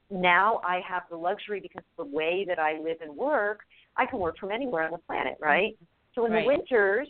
[0.10, 3.60] now I have the luxury because of the way that I live and work.
[3.96, 5.78] I can work from anywhere on the planet, right?
[6.16, 6.42] So in Right.
[6.42, 7.08] the winters,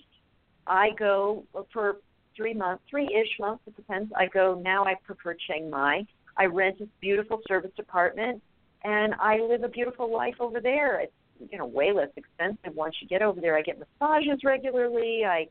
[0.67, 1.97] I go for
[2.35, 3.63] three months, three-ish months.
[3.67, 4.11] It depends.
[4.15, 4.83] I go now.
[4.85, 6.05] I prefer Chiang Mai.
[6.37, 8.41] I rent this beautiful service apartment,
[8.83, 10.99] and I live a beautiful life over there.
[11.01, 11.13] It's
[11.51, 13.57] you know way less expensive once you get over there.
[13.57, 15.23] I get massages regularly.
[15.25, 15.47] I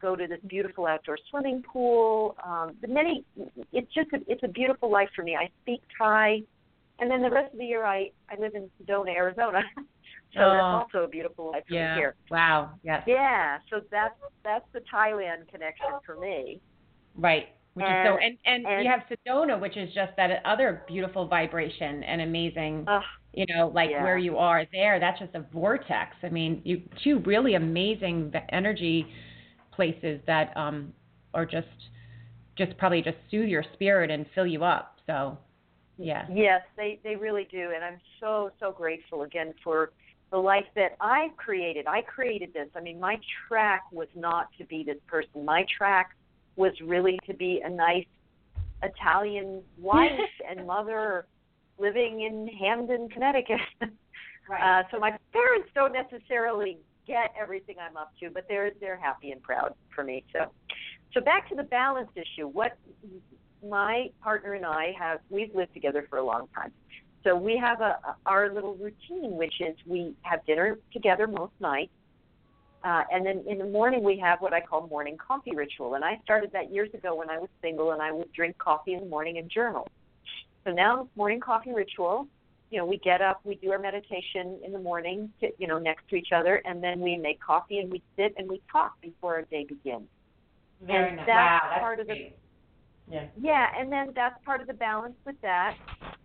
[0.00, 2.36] go to this beautiful outdoor swimming pool.
[2.44, 3.24] Um, the many,
[3.72, 5.36] it's just a, it's a beautiful life for me.
[5.36, 6.40] I speak Thai,
[7.00, 9.62] and then the rest of the year I I live in Sedona, Arizona.
[10.34, 10.50] so Oh.
[10.52, 10.62] that's
[10.94, 11.96] also a beautiful life for Yeah.
[11.96, 12.14] here.
[12.30, 12.70] Wow.
[12.82, 13.02] Yes.
[13.06, 14.14] Yeah, so that's
[14.44, 16.60] that's the Thailand connection for me.
[17.16, 17.48] Right.
[17.74, 21.26] Which is so and, and and- you have Sedona, which is just that other beautiful
[21.26, 23.02] vibration and amazing Ugh,
[23.32, 24.02] you know, like Yeah.
[24.02, 26.16] where you are there, that's just a vortex.
[26.22, 29.06] I mean, you two really amazing energy
[29.72, 30.92] places that um
[31.32, 31.68] are just
[32.56, 34.98] just probably just soothe your spirit and fill you up.
[35.06, 35.38] So,
[35.96, 36.26] yeah.
[36.32, 39.92] Yes, they they really do, and I'm so so grateful again for
[40.30, 41.86] the life that I've created.
[41.86, 42.68] I created this.
[42.76, 45.44] I mean, my track was not to be this person.
[45.44, 46.16] My track
[46.56, 48.06] was really to be a nice
[48.82, 50.10] Italian wife
[50.48, 51.26] and mother
[51.78, 53.60] living in Hamden, Connecticut.
[54.50, 59.30] Uh, so my parents don't necessarily get everything I'm up to, but they're they're happy
[59.30, 60.24] and proud for me.
[60.32, 60.50] So,
[61.14, 62.48] so back to the balance issue.
[62.48, 62.76] What
[63.64, 66.72] my partner and I have we've lived together for a long time.
[67.24, 71.92] So we have a our little routine, which is we have dinner together most nights,
[72.84, 75.94] uh, and then in the morning we have what I call morning coffee ritual.
[75.94, 78.94] And I started that years ago when I was single, and I would drink coffee
[78.94, 79.86] in the morning and journal.
[80.64, 82.26] So now morning coffee ritual
[82.70, 85.78] you know, we get up, we do our meditation in the morning, to, you know,
[85.78, 89.00] next to each other, and then we make coffee and we sit and we talk
[89.02, 90.08] before our day begins.
[90.80, 91.26] Very and nice.
[91.26, 92.32] that's wow, that's part of the-
[93.10, 93.26] Yeah.
[93.36, 95.76] Yeah, and then that's part of the balance with that.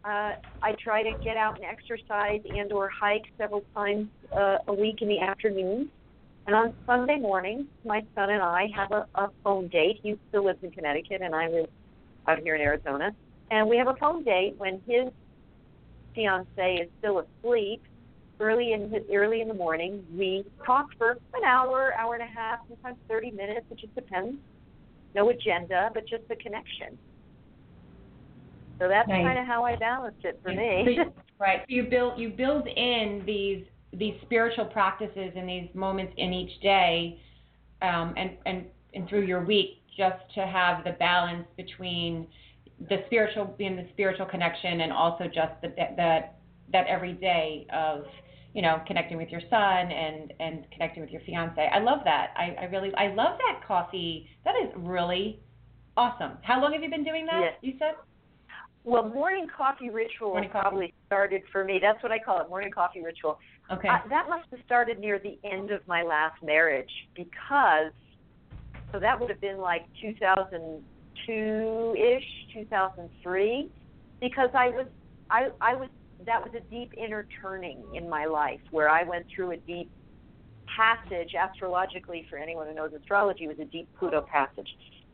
[0.03, 4.73] Uh, I try to get out and exercise and or hike several times uh, a
[4.73, 5.89] week in the afternoon.
[6.47, 9.99] And on Sunday morning, my son and I have a, a phone date.
[10.03, 11.67] He still lives in Connecticut, and I live
[12.27, 13.15] out here in Arizona.
[13.51, 15.07] And we have a phone date when his
[16.13, 17.81] fiance is still asleep.
[18.39, 22.27] Early in the, early in the morning, we talk for an hour, hour and a
[22.33, 23.65] half, sometimes thirty minutes.
[23.71, 24.37] It just depends.
[25.15, 26.99] No agenda, but just the connection.
[28.81, 29.23] So that's Nice.
[29.23, 30.83] kind of how I balance it for So me.
[30.97, 31.61] you- right.
[31.61, 33.63] So you build you build in these
[33.97, 37.19] these spiritual practices and these moments in each day,
[37.81, 42.27] um, and and and through your week, just to have the balance between
[42.89, 46.35] the spiritual being the spiritual connection and also just the that
[46.71, 48.03] that every day of
[48.53, 51.69] you know connecting with your son and and connecting with your fiance.
[51.73, 52.33] I love that.
[52.37, 54.27] I, I really I love that coffee.
[54.43, 55.39] That is really
[55.97, 56.33] awesome.
[56.41, 57.41] How long have you been doing that?
[57.41, 57.53] Yes.
[57.61, 57.95] You said.
[58.83, 60.61] well, morning coffee ritual Morning coffee.
[60.61, 61.79] probably started for me.
[61.81, 63.39] That's what I call it, morning coffee ritual.
[63.71, 63.87] Okay.
[63.87, 67.91] Uh, that must have started near the end of my last marriage because,
[68.91, 72.23] so that would have been like 2002 ish,
[72.53, 73.69] 2003,
[74.21, 74.85] because I was,
[75.29, 75.89] I, I was,
[76.25, 79.89] that was a deep inner turning in my life where I went through a deep
[80.75, 82.25] passage astrologically.
[82.29, 84.69] For anyone who knows astrology, was a deep Pluto passage.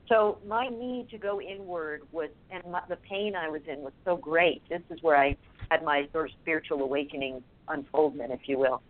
[0.09, 3.93] So my need to go inward was, and my, the pain I was in was
[4.03, 4.61] so great.
[4.69, 5.37] This is where I
[5.71, 8.81] had my sort of spiritual awakening unfoldment, if you will.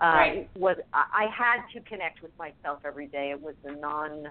[0.00, 0.50] Uh, Right.
[0.56, 3.30] Was I had to connect with myself every day.
[3.30, 4.28] It was a non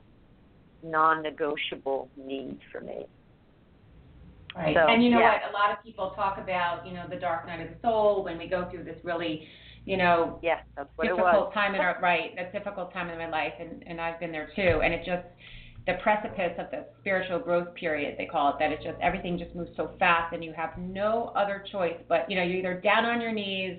[0.82, 3.06] non-negotiable need for me.
[4.56, 4.76] Right.
[4.76, 5.34] So, and you know yeah.
[5.34, 5.52] what?
[5.52, 8.38] A lot of people talk about, you know, the dark night of the soul when
[8.38, 9.48] we go through this really,
[9.86, 11.54] you know, Yes, that's what it difficult was.
[11.54, 14.50] time in our right, that difficult time in my life and, and I've been there
[14.56, 14.82] too.
[14.84, 15.28] And it just
[15.90, 19.56] the precipice of the spiritual growth period, they call it, that it just everything just
[19.56, 23.06] moves so fast and you have no other choice but, you know, you're either down
[23.06, 23.78] on your knees,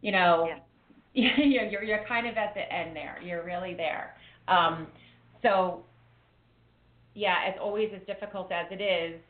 [0.00, 0.48] you know,
[1.14, 3.18] you're, you're you're kind of at the end there.
[3.24, 4.14] You're really there.
[4.46, 4.86] Um,
[5.42, 5.82] so
[7.14, 9.20] yeah, as always as difficult as it is,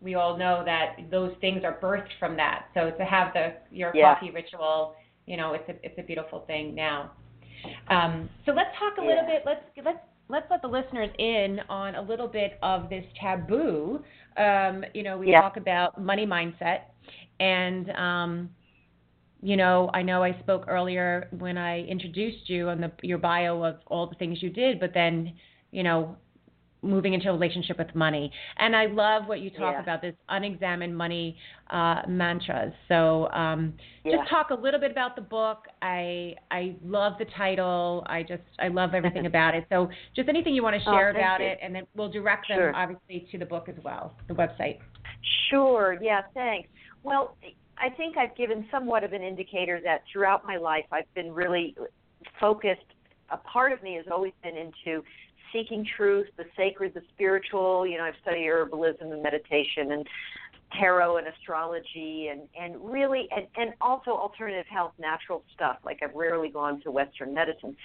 [0.00, 2.66] we all know that those things are birthed from that.
[2.72, 4.14] So to have the your Yeah.
[4.14, 4.94] coffee ritual,
[5.26, 7.12] you know, it's a it's a beautiful thing now.
[7.88, 9.26] Um, so let's talk a little Yeah.
[9.26, 9.42] bit.
[9.44, 9.98] Let's let's
[10.28, 14.02] let's let the listeners in on a little bit of this taboo.
[14.36, 15.40] Um, you know, we Yeah.
[15.40, 16.80] talk about money mindset,
[17.40, 18.50] and um,
[19.40, 23.62] you know, I know I spoke earlier when I introduced you on the your bio
[23.62, 25.34] of all the things you did, but then,
[25.70, 26.16] you know,
[26.82, 28.30] moving into a relationship with money.
[28.58, 29.82] And I love what you talk Yeah.
[29.82, 31.36] about this unexamined money
[31.70, 32.72] uh, mantras.
[32.88, 33.74] So um,
[34.04, 34.16] Yeah.
[34.16, 35.66] just talk a little bit about the book.
[35.82, 38.04] I I love the title.
[38.06, 39.66] I just I love everything about it.
[39.70, 41.46] So just anything you want to Oh, share thank about you.
[41.48, 42.76] it, and then we'll direct them Sure.
[42.76, 44.78] obviously to the book as well, the website.
[45.50, 45.98] Sure.
[46.00, 46.22] Yeah.
[46.34, 46.68] Thanks.
[47.02, 47.36] Well,
[47.76, 51.74] I think I've given somewhat of an indicator that throughout my life I've been really
[52.40, 52.82] focused.
[53.30, 55.04] A part of me has always been into
[55.52, 57.86] seeking truth, the sacred, the spiritual.
[57.86, 60.06] You know, I've studied herbalism and meditation and
[60.78, 65.78] tarot and astrology and and really and and also alternative health, natural stuff.
[65.84, 67.76] Like I've rarely gone to Western medicine.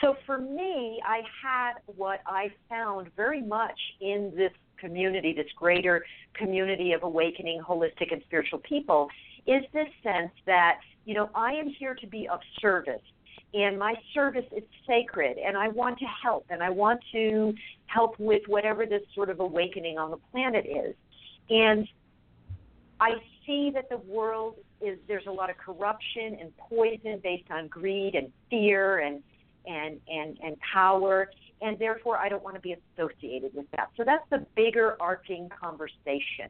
[0.00, 6.04] So for me, I had what I found very much in this community, this greater
[6.34, 9.08] community of awakening, holistic, and spiritual people,
[9.46, 13.02] is this sense that, you know, I am here to be of service.
[13.52, 17.52] And my service is sacred, and I want to help, and I want to
[17.86, 20.94] help with whatever this sort of awakening on the planet is.
[21.48, 21.88] And
[23.00, 23.14] I
[23.44, 28.14] see that the world is there's a lot of corruption and poison based on greed
[28.14, 29.22] and fear and
[29.66, 33.90] and and and power and therefore I don't want to be associated with that.
[33.96, 36.48] So that's the bigger arcing conversation.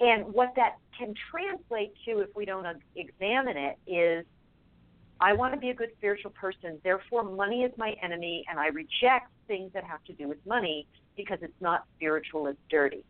[0.00, 4.26] And what that can translate to if we don't examine it is
[5.20, 8.66] I want to be a good spiritual person, therefore money is my enemy and I
[8.66, 10.86] reject things that have to do with money
[11.16, 13.04] because it's not spiritual, it's dirty.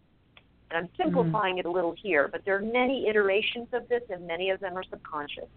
[0.71, 4.27] And I'm simplifying it a little here, but there are many iterations of this and
[4.27, 5.49] many of them are subconscious.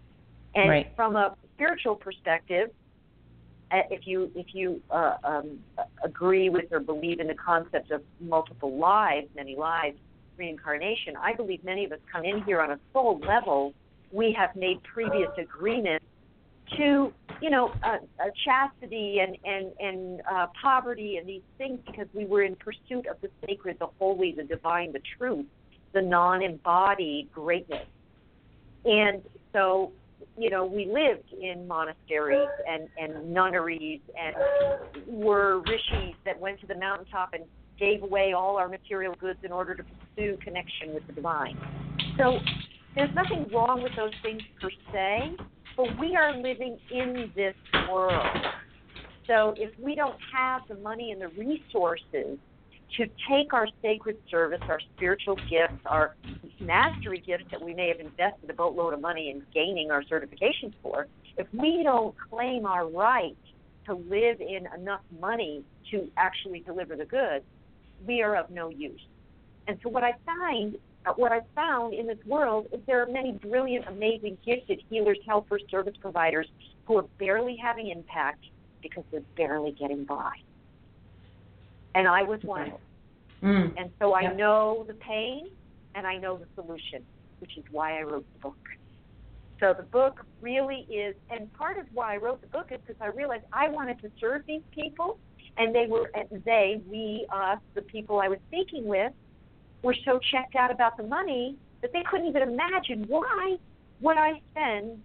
[0.54, 0.92] And Right.
[0.96, 2.70] from a spiritual perspective,
[3.70, 5.58] uh, if you if you uh, um,
[6.02, 9.98] agree with or believe in the concept of multiple lives, many lives,
[10.38, 13.74] reincarnation, I believe many of us come in here on a soul level.
[14.10, 16.04] We have made previous agreements
[16.76, 22.06] to, you know, uh, uh, chastity and and and uh, poverty and these things because
[22.14, 25.46] we were in pursuit of the sacred, the holy, the divine, the truth,
[25.92, 27.86] the non-embodied greatness.
[28.84, 29.92] And so
[30.38, 34.36] you know, we lived in monasteries and, and nunneries and
[35.06, 37.44] were rishis that went to the mountaintop and
[37.78, 41.58] gave away all our material goods in order to pursue connection with the divine.
[42.16, 42.38] So
[42.94, 45.36] there's nothing wrong with those things per se,
[45.78, 47.54] but we are living in this
[47.88, 48.26] world.
[49.28, 52.36] So if we don't have the money and the resources
[52.96, 56.16] to take our sacred service, our spiritual gifts, our
[56.60, 60.72] mastery gifts that we may have invested a boatload of money in gaining our certifications
[60.82, 61.06] for,
[61.36, 63.36] if we don't claim our right
[63.86, 65.62] to live in enough money
[65.92, 67.44] to actually deliver the goods,
[68.04, 69.00] we are of no use.
[69.68, 70.76] And so what I find
[71.16, 75.62] what I've found in this world is there are many brilliant, amazing, gifted healers, helpers,
[75.70, 76.46] service providers
[76.86, 78.44] who are barely having impact
[78.82, 80.30] because they're barely getting by.
[81.94, 82.72] And I was one.
[83.42, 83.74] Mm.
[83.76, 84.36] And so I Yep.
[84.36, 85.46] know the pain
[85.94, 87.04] and I know the solution,
[87.40, 88.56] which is why I wrote the book.
[89.60, 93.00] So the book really is, and part of why I wrote the book is because
[93.00, 95.18] I realized I wanted to serve these people,
[95.56, 96.10] and they were,
[96.44, 99.12] they, we, us, the people I was speaking with,
[99.82, 103.56] were so checked out about the money that they couldn't even imagine why
[104.00, 105.00] would I spend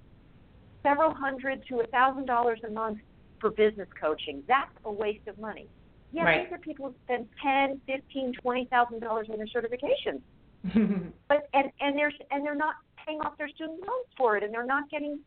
[0.82, 3.00] several hundred to a thousand dollars a month
[3.40, 4.44] for business coaching.
[4.48, 5.68] That's a waste of money.
[6.12, 6.44] Yeah, Right.
[6.46, 10.22] these are people who spend ten, fifteen, twenty thousand dollars on their certifications
[11.28, 14.54] but and and they're and they're not paying off their student loans for it, and
[14.54, 15.20] they're not getting,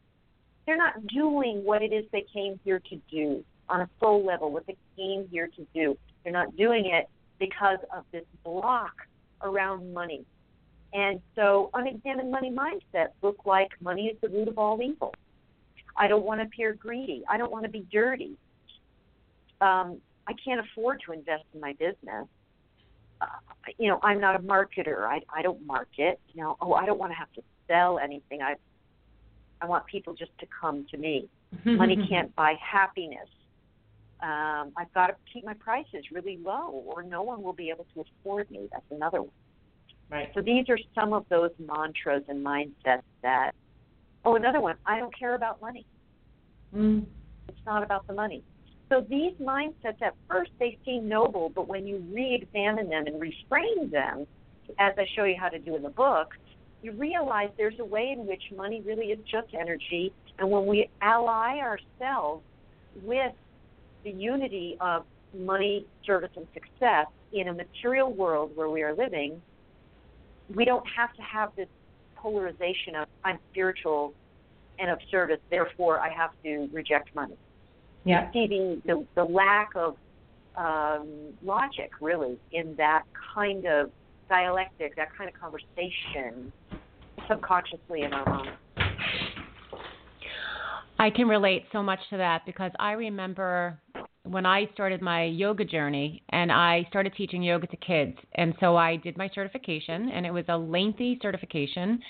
[0.64, 4.50] they're not doing what it is they came here to do on a soul level,
[4.50, 5.96] what they came here to do.
[6.24, 8.94] They're not doing it because of this block
[9.42, 10.24] around money.
[10.92, 15.14] And so, unexamined money mindsets look like money is the root of all evil.
[15.96, 17.22] I don't want to appear greedy.
[17.28, 18.36] I don't want to be dirty.
[19.60, 22.26] Um, I can't afford to invest in my business
[23.20, 23.26] uh,
[23.78, 25.04] you know, I'm not a marketer.
[25.04, 26.20] I I don't market.
[26.32, 28.42] You know, oh, I don't want to have to sell anything.
[28.42, 28.54] I
[29.60, 31.28] I want people just to come to me.
[31.64, 33.28] Money can't buy happiness.
[34.22, 37.86] Um, I've got to keep my prices really low, or no one will be able
[37.94, 38.68] to afford me.
[38.72, 39.30] That's another one.
[40.10, 40.30] Right.
[40.34, 43.52] So these are some of those mantras and mindsets that.
[44.24, 44.76] Oh, another one.
[44.86, 45.84] I don't care about money.
[46.74, 47.04] Mm.
[47.48, 48.42] It's not about the money.
[48.88, 53.90] So these mindsets, at first, they seem noble, but when you re-examine them and reframe
[53.90, 54.26] them,
[54.78, 56.34] as I show you how to do in the book,
[56.82, 60.88] you realize there's a way in which money really is just energy, and when we
[61.00, 62.44] ally ourselves
[63.02, 63.32] with
[64.06, 65.04] the unity of
[65.36, 69.42] money, service, and success in a material world where we are living,
[70.54, 71.66] we don't have to have this
[72.16, 74.14] polarization of I'm spiritual
[74.78, 77.36] and of service, therefore I have to reject money
[78.04, 78.30] Yeah.
[78.32, 79.96] see the, the, the lack of
[80.54, 81.08] um,
[81.44, 83.02] logic, really, in that
[83.34, 83.90] kind of
[84.28, 86.52] dialectic, that kind of conversation,
[87.28, 89.35] subconsciously in our minds.
[90.98, 93.78] I can relate so much to that because I remember
[94.24, 98.16] when I started my yoga journey and I started teaching yoga to kids.
[98.34, 102.00] And so I did my certification, and it was a lengthy certification.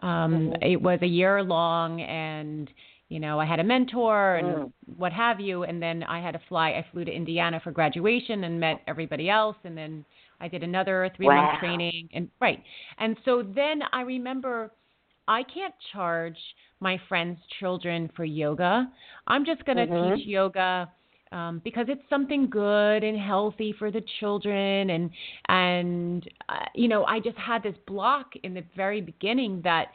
[0.00, 0.62] Um, mm-hmm.
[0.62, 2.70] It was a year long, and
[3.08, 4.72] you know, I had a mentor and mm.
[4.96, 5.64] what have you.
[5.64, 6.70] And then I had to fly.
[6.70, 9.56] I flew to Indiana for graduation and met everybody else.
[9.64, 10.04] And then
[10.40, 11.46] I did another three wow.
[11.46, 12.10] month training.
[12.12, 12.62] And right.
[12.98, 14.72] And so then I remember
[15.26, 16.36] I can't charge
[16.80, 18.88] my friends' children for yoga.
[19.26, 20.16] I'm just going to mm-hmm.
[20.16, 20.90] teach yoga
[21.32, 25.10] um, because it's something good and healthy for the children and
[25.48, 29.88] and uh, you know I just had this block in the very beginning that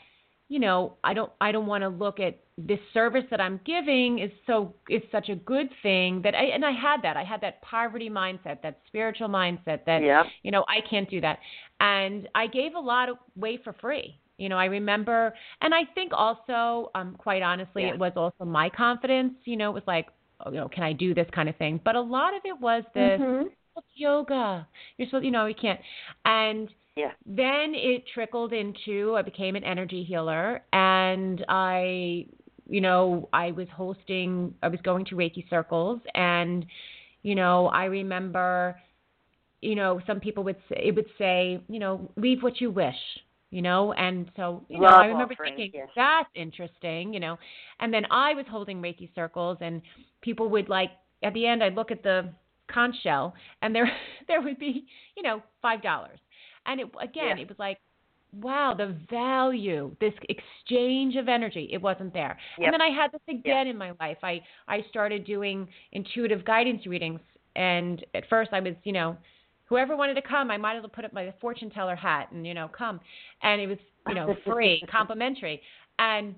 [0.50, 4.20] you know I don't I don't want to look at this service that I'm giving
[4.20, 7.42] is so is such a good thing that I and I had that I had
[7.42, 10.26] that poverty mindset that spiritual mindset that yep.
[10.44, 11.40] you know I can't do that
[11.80, 16.12] and I gave a lot away for free you know I remember and I think
[16.14, 17.94] also um quite honestly yeah.
[17.94, 20.08] it was also my confidence you know it was like
[20.46, 22.60] oh, you know can I do this kind of thing but a lot of it
[22.60, 23.48] was this mm-hmm.
[23.96, 24.68] yoga
[24.98, 25.80] you're supposed you know you can't
[26.26, 27.10] and yeah.
[27.26, 32.28] Then it trickled into I became an energy healer and I
[32.68, 36.66] you know, I was hosting, I was going to Reiki circles, and,
[37.22, 38.80] you know, I remember,
[39.62, 42.96] you know, some people would say, it would say, you know, leave what you wish,
[43.54, 45.88] you know, and so, you know, Love I remember thinking, yes.
[45.95, 47.38] that's interesting, you know,
[47.80, 49.80] and then I was holding Reiki circles, and
[50.22, 50.89] people would like,
[51.22, 52.34] at the end, I'd look at the
[52.68, 53.91] conch shell, and there,
[54.28, 56.18] there would be, you know, five dollars.
[56.66, 57.43] And it again, yeah.
[57.43, 57.78] it was like
[58.41, 62.36] wow, the value, this exchange of energy, it wasn't there.
[62.58, 62.66] Yep.
[62.66, 63.74] And then I had this again yep.
[63.74, 64.18] in my life.
[64.24, 67.20] I I started doing intuitive guidance readings,
[67.56, 69.16] and at first I was, you know,
[69.74, 72.46] whoever wanted to come, I might as well put up my fortune teller hat and
[72.46, 73.00] you know come,
[73.42, 75.62] and it was you know free, complimentary,
[75.98, 76.36] and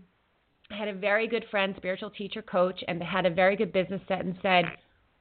[0.71, 3.73] I had a very good friend, spiritual teacher, coach, and they had a very good
[3.73, 4.63] business set and said,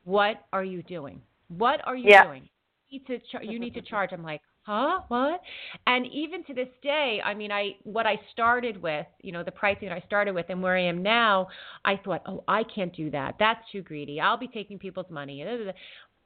[0.04, 1.20] "What are you doing?
[1.48, 2.26] What are you yep.
[2.26, 2.48] doing?
[2.88, 5.42] You need to char- you need to charge." I'm like, huh what
[5.86, 9.52] and even to this day i mean i what i started with you know the
[9.52, 11.46] pricing that i started with and where i am now
[11.84, 15.44] i thought oh i can't do that that's too greedy i'll be taking people's money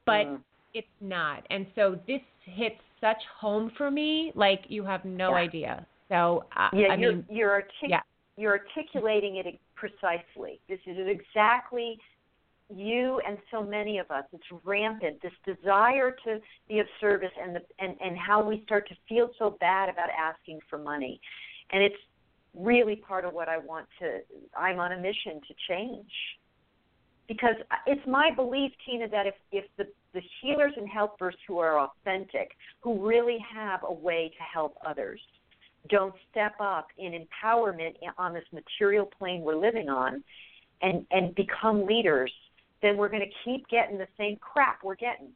[0.05, 0.39] but mm.
[0.73, 1.45] It's not.
[1.49, 5.35] And so this hits such home for me like you have no yeah.
[5.35, 5.87] idea.
[6.09, 8.01] So uh, yeah I you're mean, you're, artic- yeah.
[8.37, 10.59] you're articulating it precisely.
[10.67, 11.97] This is exactly
[12.73, 14.23] you and so many of us.
[14.31, 15.21] It's rampant.
[15.21, 19.29] This desire to be of service and the and and how we start to feel
[19.39, 21.19] so bad about asking for money.
[21.71, 21.95] And it's
[22.55, 24.19] really part of what I want to
[24.57, 26.11] I'm on a mission to change
[27.29, 27.55] because
[27.87, 32.51] it's my belief Tina that if if the the healers and helpers who are authentic
[32.81, 35.21] who really have a way to help others
[35.89, 40.21] don't step up in empowerment on this material plane we're living on
[40.81, 42.31] and and become leaders
[42.81, 45.29] then we're going to keep getting the same crap we're getting.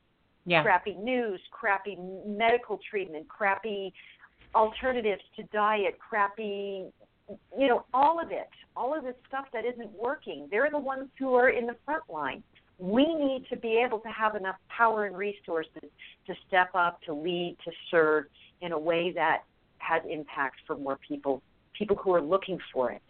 [0.46, 0.64] Yeah.
[0.64, 3.94] Crappy news, crappy medical treatment, crappy
[4.56, 6.86] alternatives to diet, crappy,
[7.58, 10.48] you know, all of it, all of this stuff that isn't working.
[10.52, 12.44] They're the ones who are in the front line.
[12.80, 15.90] We need to be able to have enough power and resources
[16.28, 18.26] to step up, to lead, to serve
[18.62, 19.44] in a way that
[19.78, 21.42] has impact for more people,
[21.78, 23.02] people who are looking for it.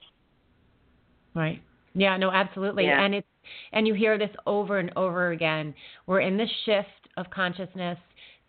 [1.34, 1.61] Right.
[1.95, 2.86] Yeah, no, absolutely.
[2.86, 3.03] Yeah.
[3.03, 3.28] And it's
[3.72, 5.74] and you hear this over and over again.
[6.07, 6.88] We're in this shift
[7.18, 7.97] of consciousness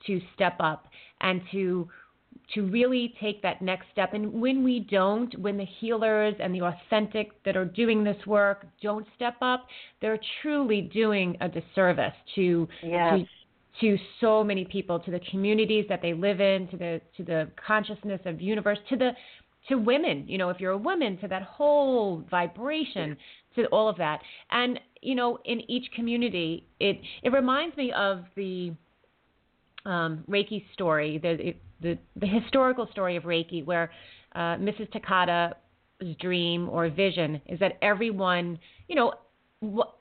[0.07, 0.87] to step up
[1.21, 1.89] and to
[2.55, 4.14] to really take that next step.
[4.14, 8.66] And when we don't, when the healers and the authentic that are doing this work
[8.82, 9.66] don't step up,
[10.01, 13.20] they're truly doing a disservice to yes.
[13.20, 13.26] to
[13.80, 17.51] to so many people, to the communities that they live in, to the to the
[17.66, 19.11] consciousness of universe, to the
[19.68, 23.16] to women, you know, if you're a woman, to that whole vibration,
[23.57, 24.20] to all of that.
[24.51, 28.72] And, you know, in each community, it it reminds me of the
[29.87, 31.55] um, Reiki story, the,
[31.85, 33.93] the the historical story of Reiki, where
[34.35, 34.91] uh, Mrs.
[34.91, 35.55] Takata's
[36.18, 38.59] dream or vision is that everyone,
[38.89, 39.12] you know,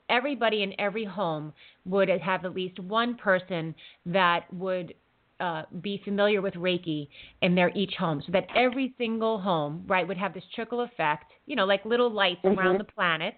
[0.08, 1.52] everybody in every home
[1.84, 3.74] would have at least one person
[4.06, 4.94] that would
[5.40, 7.08] uh, be familiar with Reiki
[7.42, 11.32] in their each home, so that every single home, right, would have this trickle effect,
[11.46, 12.58] you know, like little lights mm-hmm.
[12.58, 13.34] around the planet,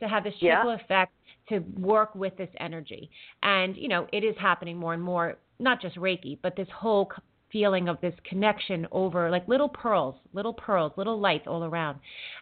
[0.00, 0.62] to have this yeah.
[0.62, 1.12] trickle effect
[1.48, 3.10] to work with this energy.
[3.42, 7.10] And you know, it is happening more and more, not just Reiki, but this whole
[7.52, 11.98] feeling of this connection over like little pearls, little pearls, little lights all around.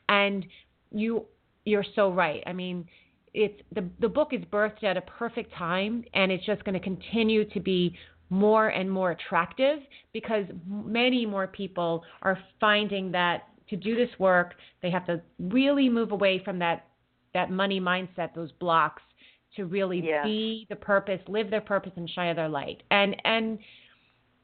[0.08, 0.46] And
[0.90, 1.26] you,
[1.64, 2.42] you're so right.
[2.46, 2.86] I mean,
[3.32, 6.80] it's the the book is birthed at a perfect time, and it's just going to
[6.80, 7.96] continue to be
[8.28, 9.80] more and more attractive
[10.12, 15.88] because many more people are finding that to do this work, they have to really
[15.88, 16.86] move away from that
[17.32, 19.02] that money mindset, those blocks,
[19.54, 20.24] to really yeah.
[20.24, 22.82] be the purpose, live their purpose, and shine their light.
[22.90, 23.58] And and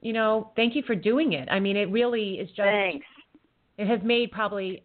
[0.00, 1.48] you know, thank you for doing it.
[1.50, 2.62] I mean, it really is just.
[2.62, 3.06] Thanks.
[3.78, 4.84] It has made probably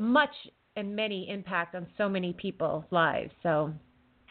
[0.00, 0.34] much
[0.76, 3.30] and many impact on so many people's lives.
[3.42, 3.72] So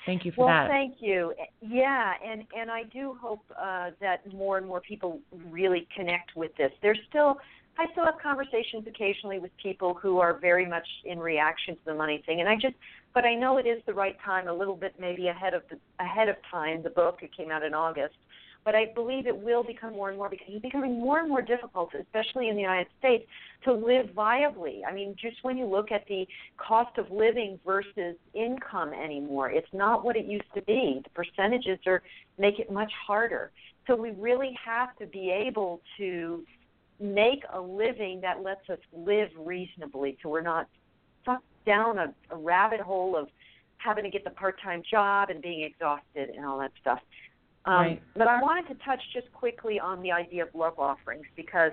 [0.05, 0.63] thank you for well, that.
[0.63, 1.33] Well, thank you.
[1.61, 5.19] Yeah, and and I do hope uh, that more and more people
[5.49, 6.71] really connect with this.
[6.81, 7.37] There's still
[7.77, 11.93] I still have conversations occasionally with people who are very much in reaction to the
[11.93, 12.75] money thing, and I just,
[13.13, 15.77] but I know it is the right time, a little bit maybe ahead of the
[16.03, 16.83] ahead of time.
[16.83, 18.15] The book it came out in August,
[18.63, 21.41] but I believe it will become more and more because it's becoming more and more
[21.41, 23.25] difficult, especially in the United States,
[23.63, 24.81] to live viably.
[24.87, 29.71] I mean, just when you look at the cost of living versus income anymore, it's
[29.73, 31.01] not what it used to be.
[31.03, 32.01] The percentages are
[32.37, 33.51] make it much harder.
[33.87, 36.43] So we really have to be able to
[36.99, 40.67] make a living that lets us live reasonably so we're not
[41.25, 43.27] sucked down a, a rabbit hole of
[43.77, 46.99] having to get the part-time job and being exhausted and all that stuff.
[47.65, 48.01] Um, right.
[48.15, 51.71] But I wanted to touch just quickly on the idea of love offerings because,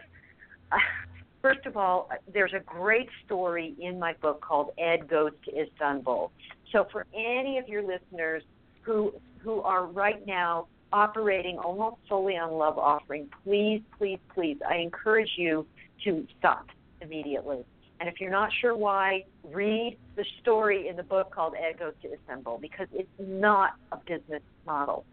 [0.70, 0.76] uh,
[1.42, 6.30] first of all, there's a great story in my book called Ed Goes to Istanbul.
[6.72, 8.42] So for any of your listeners
[8.82, 14.76] who who are right now operating almost solely on love offering, please, please, please, I
[14.76, 15.66] encourage you
[16.04, 16.66] to stop
[17.00, 17.64] immediately.
[18.00, 21.94] And if you're not sure why, read the story in the book called Ed Goes
[22.02, 25.04] to Istanbul because it's not a business model.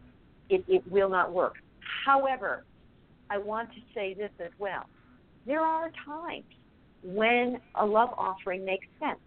[0.49, 1.55] It, it will not work.
[2.05, 2.63] However,
[3.29, 4.85] I want to say this as well.
[5.45, 6.45] There are times
[7.03, 9.19] when a love offering makes sense.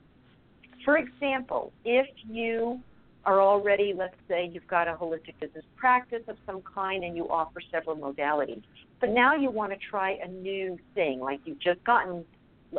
[0.84, 2.80] For example, if you
[3.24, 7.28] are already, let's say, you've got a holistic business practice of some kind and you
[7.28, 8.62] offer several modalities.
[9.00, 12.24] But now you want to try a new thing, like you've just gotten,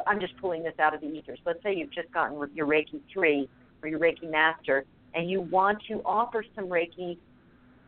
[0.08, 1.40] I'm just pulling this out of the ethers.
[1.46, 3.48] Let's say you've just gotten your Reiki 3
[3.84, 7.18] or your Reiki Master, and you want to offer some Reiki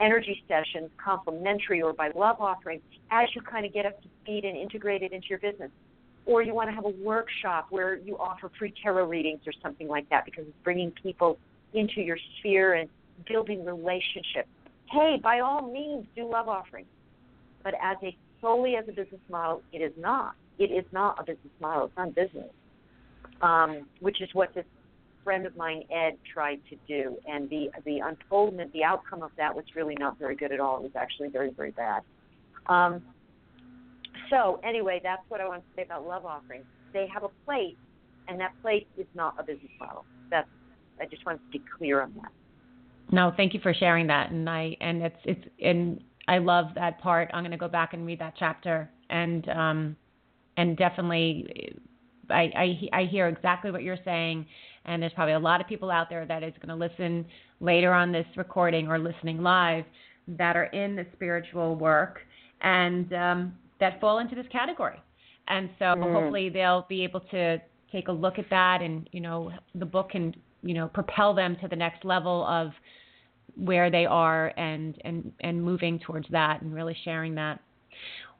[0.01, 2.81] energy sessions, complimentary or by love offering,
[3.11, 5.69] as you kind of get up to speed and integrate it into your business.
[6.25, 9.87] Or you want to have a workshop where you offer free tarot readings or something
[9.87, 11.37] like that because it's bringing people
[11.73, 12.89] into your sphere and
[13.27, 14.49] building relationships.
[14.89, 16.87] Hey, by all means, do love offerings.
[17.63, 20.35] But as a solely as a business model, it is not.
[20.59, 21.85] It is not a business model.
[21.85, 22.49] It's not business,
[23.41, 24.65] um, which is what this
[25.23, 27.17] friend of mine, Ed, tried to do.
[27.27, 30.77] And the the unfoldment, the outcome of that was really not very good at all.
[30.77, 32.01] It was actually very, very bad.
[32.67, 33.01] Um,
[34.29, 36.65] so anyway, that's what I want to say about love offerings.
[36.93, 37.75] They have a place,
[38.27, 40.05] and that place is not a business model.
[40.29, 40.47] That's
[40.99, 42.31] I just wanted to be clear on that.
[43.11, 47.01] No, thank you for sharing that, and I and it's it's and I love that
[47.01, 47.29] part.
[47.33, 49.95] I'm going to go back and read that chapter, and um,
[50.55, 51.75] and definitely,
[52.29, 52.51] I,
[52.93, 54.45] I I hear exactly what you're saying,
[54.85, 57.25] and there's probably a lot of people out there that is going to listen
[57.59, 59.85] later on this recording or listening live
[60.27, 62.19] that are in the spiritual work
[62.61, 65.01] and um, that fall into this category,
[65.47, 66.13] and so mm.
[66.13, 67.59] hopefully they'll be able to
[67.91, 71.57] take a look at that, and you know the book can you know propel them
[71.61, 72.71] to the next level of
[73.55, 77.59] where they are and and and moving towards that and really sharing that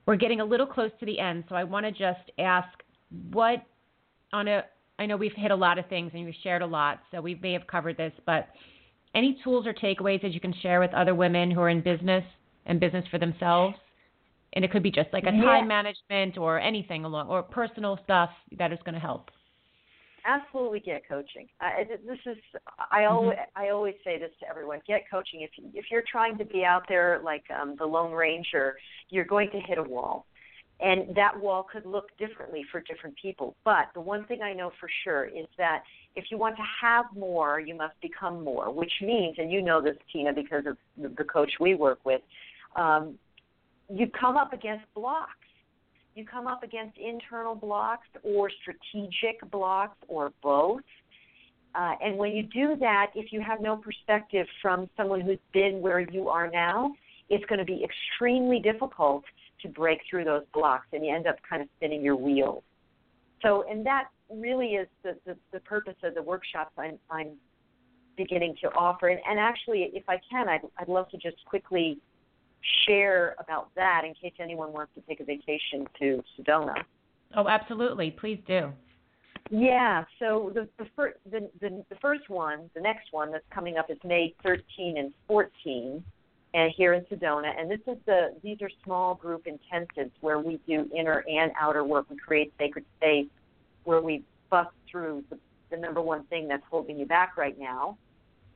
[0.05, 2.69] we're getting a little close to the end so i want to just ask
[3.31, 3.63] what
[4.33, 4.63] on a
[5.01, 7.35] i know we've hit a lot of things and you've shared a lot so we
[7.35, 8.49] may have covered this but
[9.13, 12.23] any tools or takeaways that you can share with other women who are in business
[12.65, 13.75] and business for themselves
[14.53, 18.29] and it could be just like a time management or anything along or personal stuff
[18.57, 19.31] that is going to help
[20.25, 21.47] absolutely get coaching.
[21.59, 22.37] I, this is
[22.91, 23.61] I always mm-hmm.
[23.61, 25.41] I always say this to everyone: get coaching.
[25.41, 28.75] If you, if you're trying to be out there like um, the Lone Ranger,
[29.09, 30.25] you're going to hit a wall,
[30.81, 33.55] and that wall could look differently for different people.
[33.63, 35.83] But the one thing I know for sure is that
[36.15, 38.71] if you want to have more, you must become more.
[38.71, 42.21] Which means, and you know this, Tina, because of the coach we work with,
[42.75, 43.17] um,
[43.89, 45.35] you come up against blocks
[46.15, 50.81] you come up against internal blocks or strategic blocks or both.
[51.73, 55.79] Uh, and when you do that, if you have no perspective from someone who's been
[55.79, 56.93] where you are now,
[57.29, 59.23] it's going to be extremely difficult
[59.61, 62.63] to break through those blocks, and you end up kind of spinning your wheels.
[63.41, 67.31] So, and that really is the, the, the purpose of the workshops I'm, I'm
[68.17, 69.09] beginning to offer.
[69.09, 71.97] And, and actually, if I can, I'd, I'd love to just quickly
[72.85, 76.75] share about that in case anyone wants to take a vacation to Sedona.
[77.35, 78.11] Oh, absolutely.
[78.11, 78.71] Please do.
[79.49, 80.03] Yeah.
[80.19, 83.89] So the the, fir- the the the first one, the next one that's coming up
[83.89, 86.03] is May 13 and 14,
[86.53, 87.51] and here in Sedona.
[87.57, 91.83] And this is the these are small group intensives where we do inner and outer
[91.83, 92.07] work.
[92.09, 93.27] We create sacred space
[93.83, 95.37] where we bust through the,
[95.69, 97.97] the number one thing that's holding you back right now,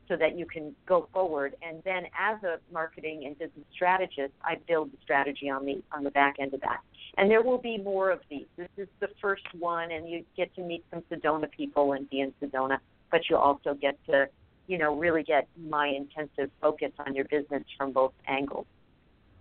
[0.08, 1.56] so that you can go forward.
[1.62, 6.04] And then as a marketing and business strategist, I build the strategy on the on
[6.04, 6.82] the back end of that.
[7.18, 8.46] And there will be more of these.
[8.58, 12.20] This is the first one, and you get to meet some Sedona people and be
[12.20, 12.80] in Sedona,
[13.10, 14.28] but you also get to,
[14.68, 18.66] you know, really get my intensive focus on your business from both angles.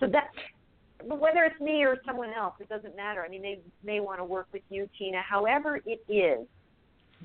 [0.01, 0.31] So that,
[1.05, 3.25] whether it's me or someone else, it doesn't matter.
[3.25, 5.23] I mean, they may want to work with you, Tina.
[5.23, 6.47] However, it is,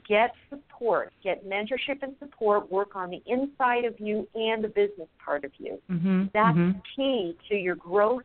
[0.08, 5.08] get support, get mentorship and support, work on the inside of you and the business
[5.24, 5.82] part of you.
[5.90, 6.26] Mm-hmm.
[6.34, 6.80] That's mm-hmm.
[6.96, 8.24] key to your growth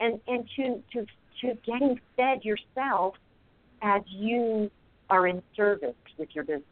[0.00, 1.06] and and to to
[1.40, 3.14] to getting fed yourself
[3.82, 4.70] as you
[5.10, 6.64] are in service with your business.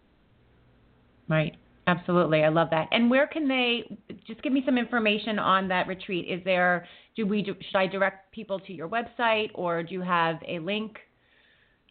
[1.29, 1.57] Right.
[1.87, 2.45] Absolutely.
[2.45, 2.89] I love that.
[2.93, 6.27] And where can they just give me some information on that retreat?
[6.29, 10.37] Is there do we should I direct people to your website or do you have
[10.49, 10.97] a link?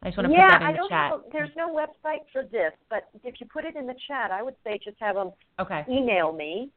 [0.01, 1.11] I just want to yeah, put that in I the don't chat.
[1.31, 4.55] There's no website for this, but if you put it in the chat, I would
[4.63, 5.85] say just have them Okay.
[5.89, 6.71] email me.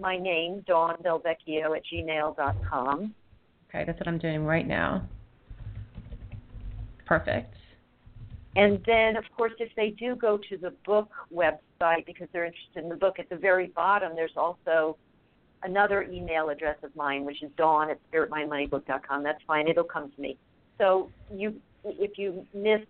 [0.00, 3.14] My name, Dawn DelVecchio at gmail.com.
[3.68, 5.06] Okay, that's what I'm doing right now.
[7.06, 7.54] Perfect.
[8.56, 12.84] And then, of course, if they do go to the book website because they're interested
[12.84, 14.96] in the book, at the very bottom there's also
[15.62, 19.22] another email address of mine, which is dawn at spiritmindmoneybook.com.
[19.22, 20.36] That's fine; it'll come to me.
[20.78, 22.80] So you, if you miss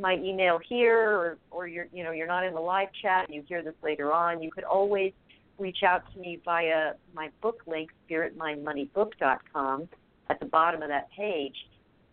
[0.00, 3.44] my email here, or or you're you know you're not in the live chat, you
[3.46, 5.12] hear this later on, you could always
[5.58, 9.88] reach out to me via my book link, spiritmindmoneybook.com,
[10.30, 11.54] at the bottom of that page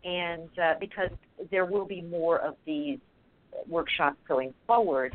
[0.04, 1.10] and uh, because
[1.50, 3.00] there will be more of these
[3.68, 5.14] workshops going forward.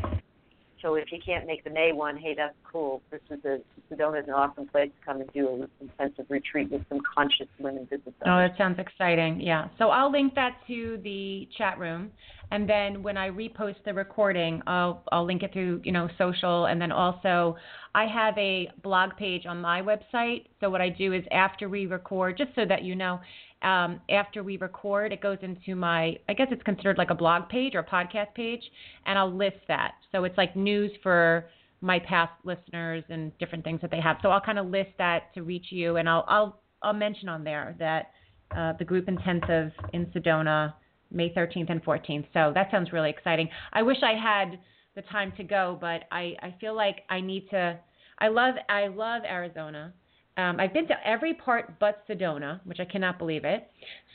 [0.82, 3.00] So if you can't make the May one, hey, that's cool.
[3.10, 3.58] This is a
[3.90, 7.46] Sedona is an awesome place to come and do an intensive retreat with some conscious
[7.58, 9.40] women business Oh, that sounds exciting.
[9.40, 9.68] Yeah.
[9.78, 12.10] So I'll link that to the chat room,
[12.50, 16.66] and then when I repost the recording, I'll I'll link it through you know social,
[16.66, 17.56] and then also
[17.94, 20.46] I have a blog page on my website.
[20.60, 23.20] So what I do is after we record, just so that you know,
[23.62, 27.48] um, after we record, it goes into my I guess it's considered like a blog
[27.48, 28.62] page or a podcast page,
[29.06, 29.94] and I'll list that.
[30.12, 31.46] So it's like news for
[31.80, 34.16] my past listeners and different things that they have.
[34.22, 37.44] So I'll kind of list that to reach you, and I'll I'll I'll mention on
[37.44, 38.10] there that
[38.56, 40.74] uh, the group intensive in Sedona,
[41.10, 42.26] May 13th and 14th.
[42.32, 43.48] So that sounds really exciting.
[43.72, 44.58] I wish I had
[44.94, 47.78] the time to go, but I I feel like I need to.
[48.18, 49.92] I love I love Arizona.
[50.38, 53.70] Um, I've been to every part but Sedona, which I cannot believe it.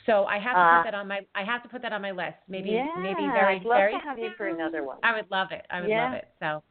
[0.06, 0.82] So I have to Ah.
[0.82, 2.36] put that on my I have to put that on my list.
[2.48, 4.98] Maybe yeah, maybe very I'd love very to have you for another one.
[5.02, 5.66] I would love it.
[5.70, 6.04] I would Yeah.
[6.04, 6.28] love it.
[6.40, 6.62] So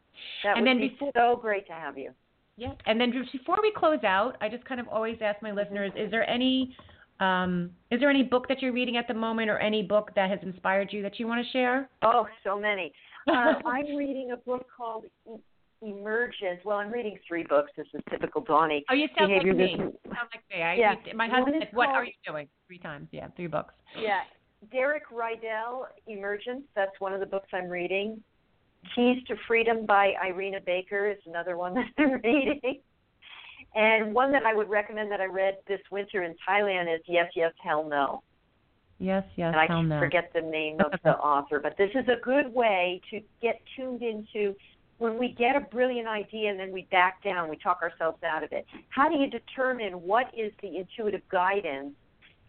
[0.44, 2.14] That and would then be before- so great to have you.
[2.58, 2.74] yeah.
[2.86, 6.12] And then before we close out, I just kind of always ask my listeners: Is
[6.12, 6.76] there any,
[7.20, 10.30] um, is there any book that you're reading at the moment, or any book that
[10.30, 11.90] has inspired you that you want to share?
[12.02, 12.94] Oh, so many.
[13.28, 15.06] Uh, I'm reading a book called
[15.82, 16.60] Emergence.
[16.64, 17.72] Well, I'm reading three books.
[17.76, 18.84] This is typical Donnie.
[18.90, 19.52] Oh, you sound like me.
[19.54, 20.62] business- Sound like me.
[20.64, 20.96] I, Yeah.
[21.16, 23.08] My husband said, "What are you doing?" Three times.
[23.12, 23.74] Yeah, three books.
[23.98, 24.22] Yeah.
[24.72, 28.24] Derek Rydall, Emergence, that's one of the books I'm reading.
[28.96, 32.80] Keys to Freedom by Irina Baker is another one that I'm reading.
[33.74, 37.32] And one that I would recommend that I read this winter in Thailand is Yes,
[37.36, 38.22] Yes, Hell No.
[39.00, 39.48] Yes, yes.
[39.48, 39.98] And I hell no.
[40.00, 44.04] forget the name of the author, but this is a good way to get tuned
[44.04, 44.56] into
[45.02, 48.44] when we get a brilliant idea and then we back down, we talk ourselves out
[48.44, 48.68] of it.
[48.90, 51.94] How do you determine what is the intuitive guidance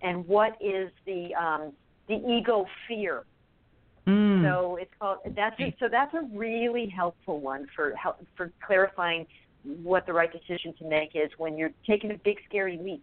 [0.03, 1.73] and what is the um,
[2.09, 3.25] the ego fear?
[4.07, 4.43] Mm.
[4.45, 9.27] So it's called that's a, so that's a really helpful one for help, for clarifying
[9.83, 13.03] what the right decision to make is when you're taking a big scary leap.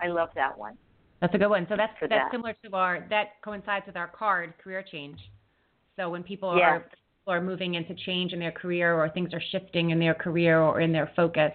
[0.00, 0.78] I love that one.
[1.20, 1.66] That's a good one.
[1.68, 2.32] So that's For that's that.
[2.32, 5.18] similar to our that coincides with our card career change.
[5.96, 6.70] So when people Yeah.
[6.70, 6.84] are
[7.28, 10.62] people are moving into change in their career or things are shifting in their career
[10.62, 11.52] or in their focus,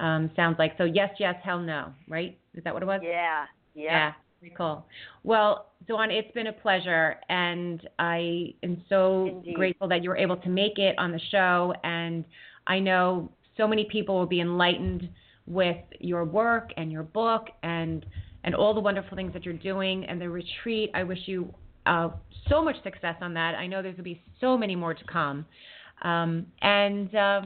[0.00, 2.36] um, sounds like so yes, yes, hell no, right?
[2.54, 3.00] Is that what it was?
[3.04, 3.44] Yeah.
[3.76, 3.82] Yeah.
[3.84, 4.84] Yeah, very cool.
[5.22, 9.54] Well, Dawn, it's been a pleasure, and I am so Indeed.
[9.54, 11.72] grateful that you were able to make it on the show.
[11.84, 12.24] And
[12.66, 15.08] I know so many people will be enlightened
[15.46, 18.04] with your work and your book and
[18.42, 20.90] and all the wonderful things that you're doing and the retreat.
[20.94, 21.54] I wish you
[21.86, 22.10] uh,
[22.48, 23.54] so much success on that.
[23.54, 25.46] I know there's going to be so many more to come.
[26.02, 27.42] Um, and uh,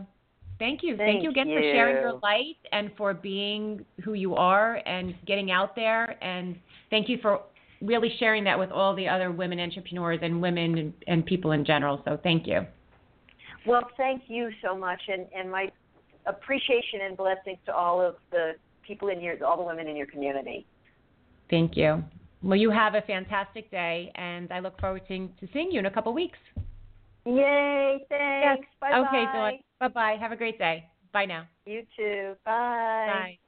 [0.58, 0.96] thank you.
[0.96, 5.14] Thank, Thank you again for sharing your light and for being who you are and
[5.26, 6.22] getting out there.
[6.22, 6.56] And
[6.90, 7.40] thank you for
[7.80, 11.64] really sharing that with all the other women entrepreneurs and women and, and people in
[11.64, 12.02] general.
[12.04, 12.66] So thank you.
[13.66, 15.70] Well, thank you so much, and and my
[16.26, 18.52] appreciation and blessings to all of the
[18.86, 20.66] people in your all the women in your community.
[21.50, 22.02] Thank you.
[22.42, 25.86] Well, you have a fantastic day, and I look forward to, to seeing you in
[25.86, 26.38] a couple weeks.
[27.26, 27.98] Yay!
[28.08, 28.62] Thanks.
[28.62, 28.68] Yes.
[28.80, 29.06] Bye bye.
[29.06, 29.52] Okay, Dawn.
[29.78, 30.16] Bye bye.
[30.18, 30.86] Have a great day.
[31.12, 31.46] Bye now.
[31.66, 32.34] You too.
[32.44, 33.06] Bye.
[33.06, 33.38] Bye.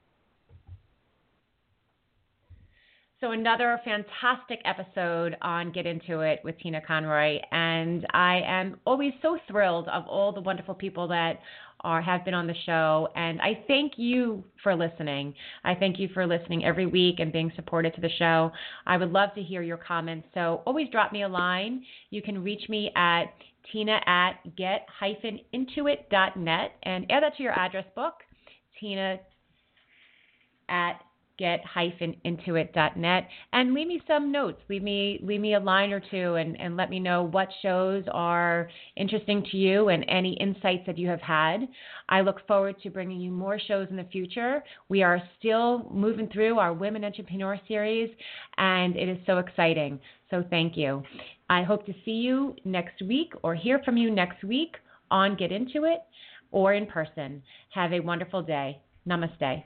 [3.23, 9.13] So another fantastic episode on Get Into It with Tina Conroy, and I am always
[9.21, 11.39] so thrilled of all the wonderful people that
[11.85, 15.33] are have been on the show, and I thank you for listening.
[15.63, 18.51] I thank you for listening every week and being supportive to the show.
[18.85, 21.85] I would love to hear your comments, so always drop me a line.
[22.09, 23.27] You can reach me at
[23.71, 28.15] tina at get-intuit.net and add that to your address book,
[28.81, 29.17] tina
[30.67, 30.99] at
[31.43, 34.61] get-intuit.net and leave me some notes.
[34.69, 38.05] Leave me leave me a line or two and, and let me know what shows
[38.13, 41.67] are interesting to you and any insights that you have had.
[42.07, 44.63] I look forward to bringing you more shows in the future.
[44.87, 48.09] We are still moving through our women entrepreneur series
[48.57, 49.99] and it is so exciting.
[50.29, 51.03] So thank you.
[51.49, 54.75] I hope to see you next week or hear from you next week
[55.11, 56.03] on get into it
[56.51, 57.43] or in person.
[57.71, 58.79] Have a wonderful day.
[59.05, 59.65] Namaste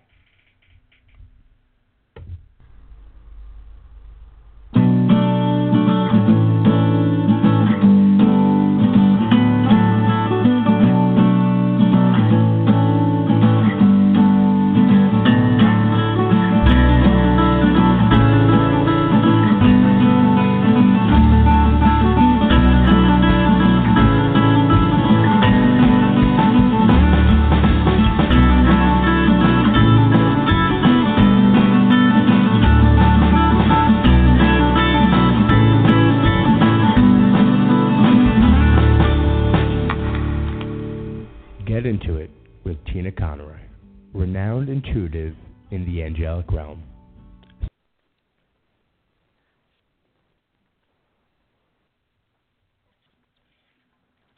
[46.51, 46.86] realm.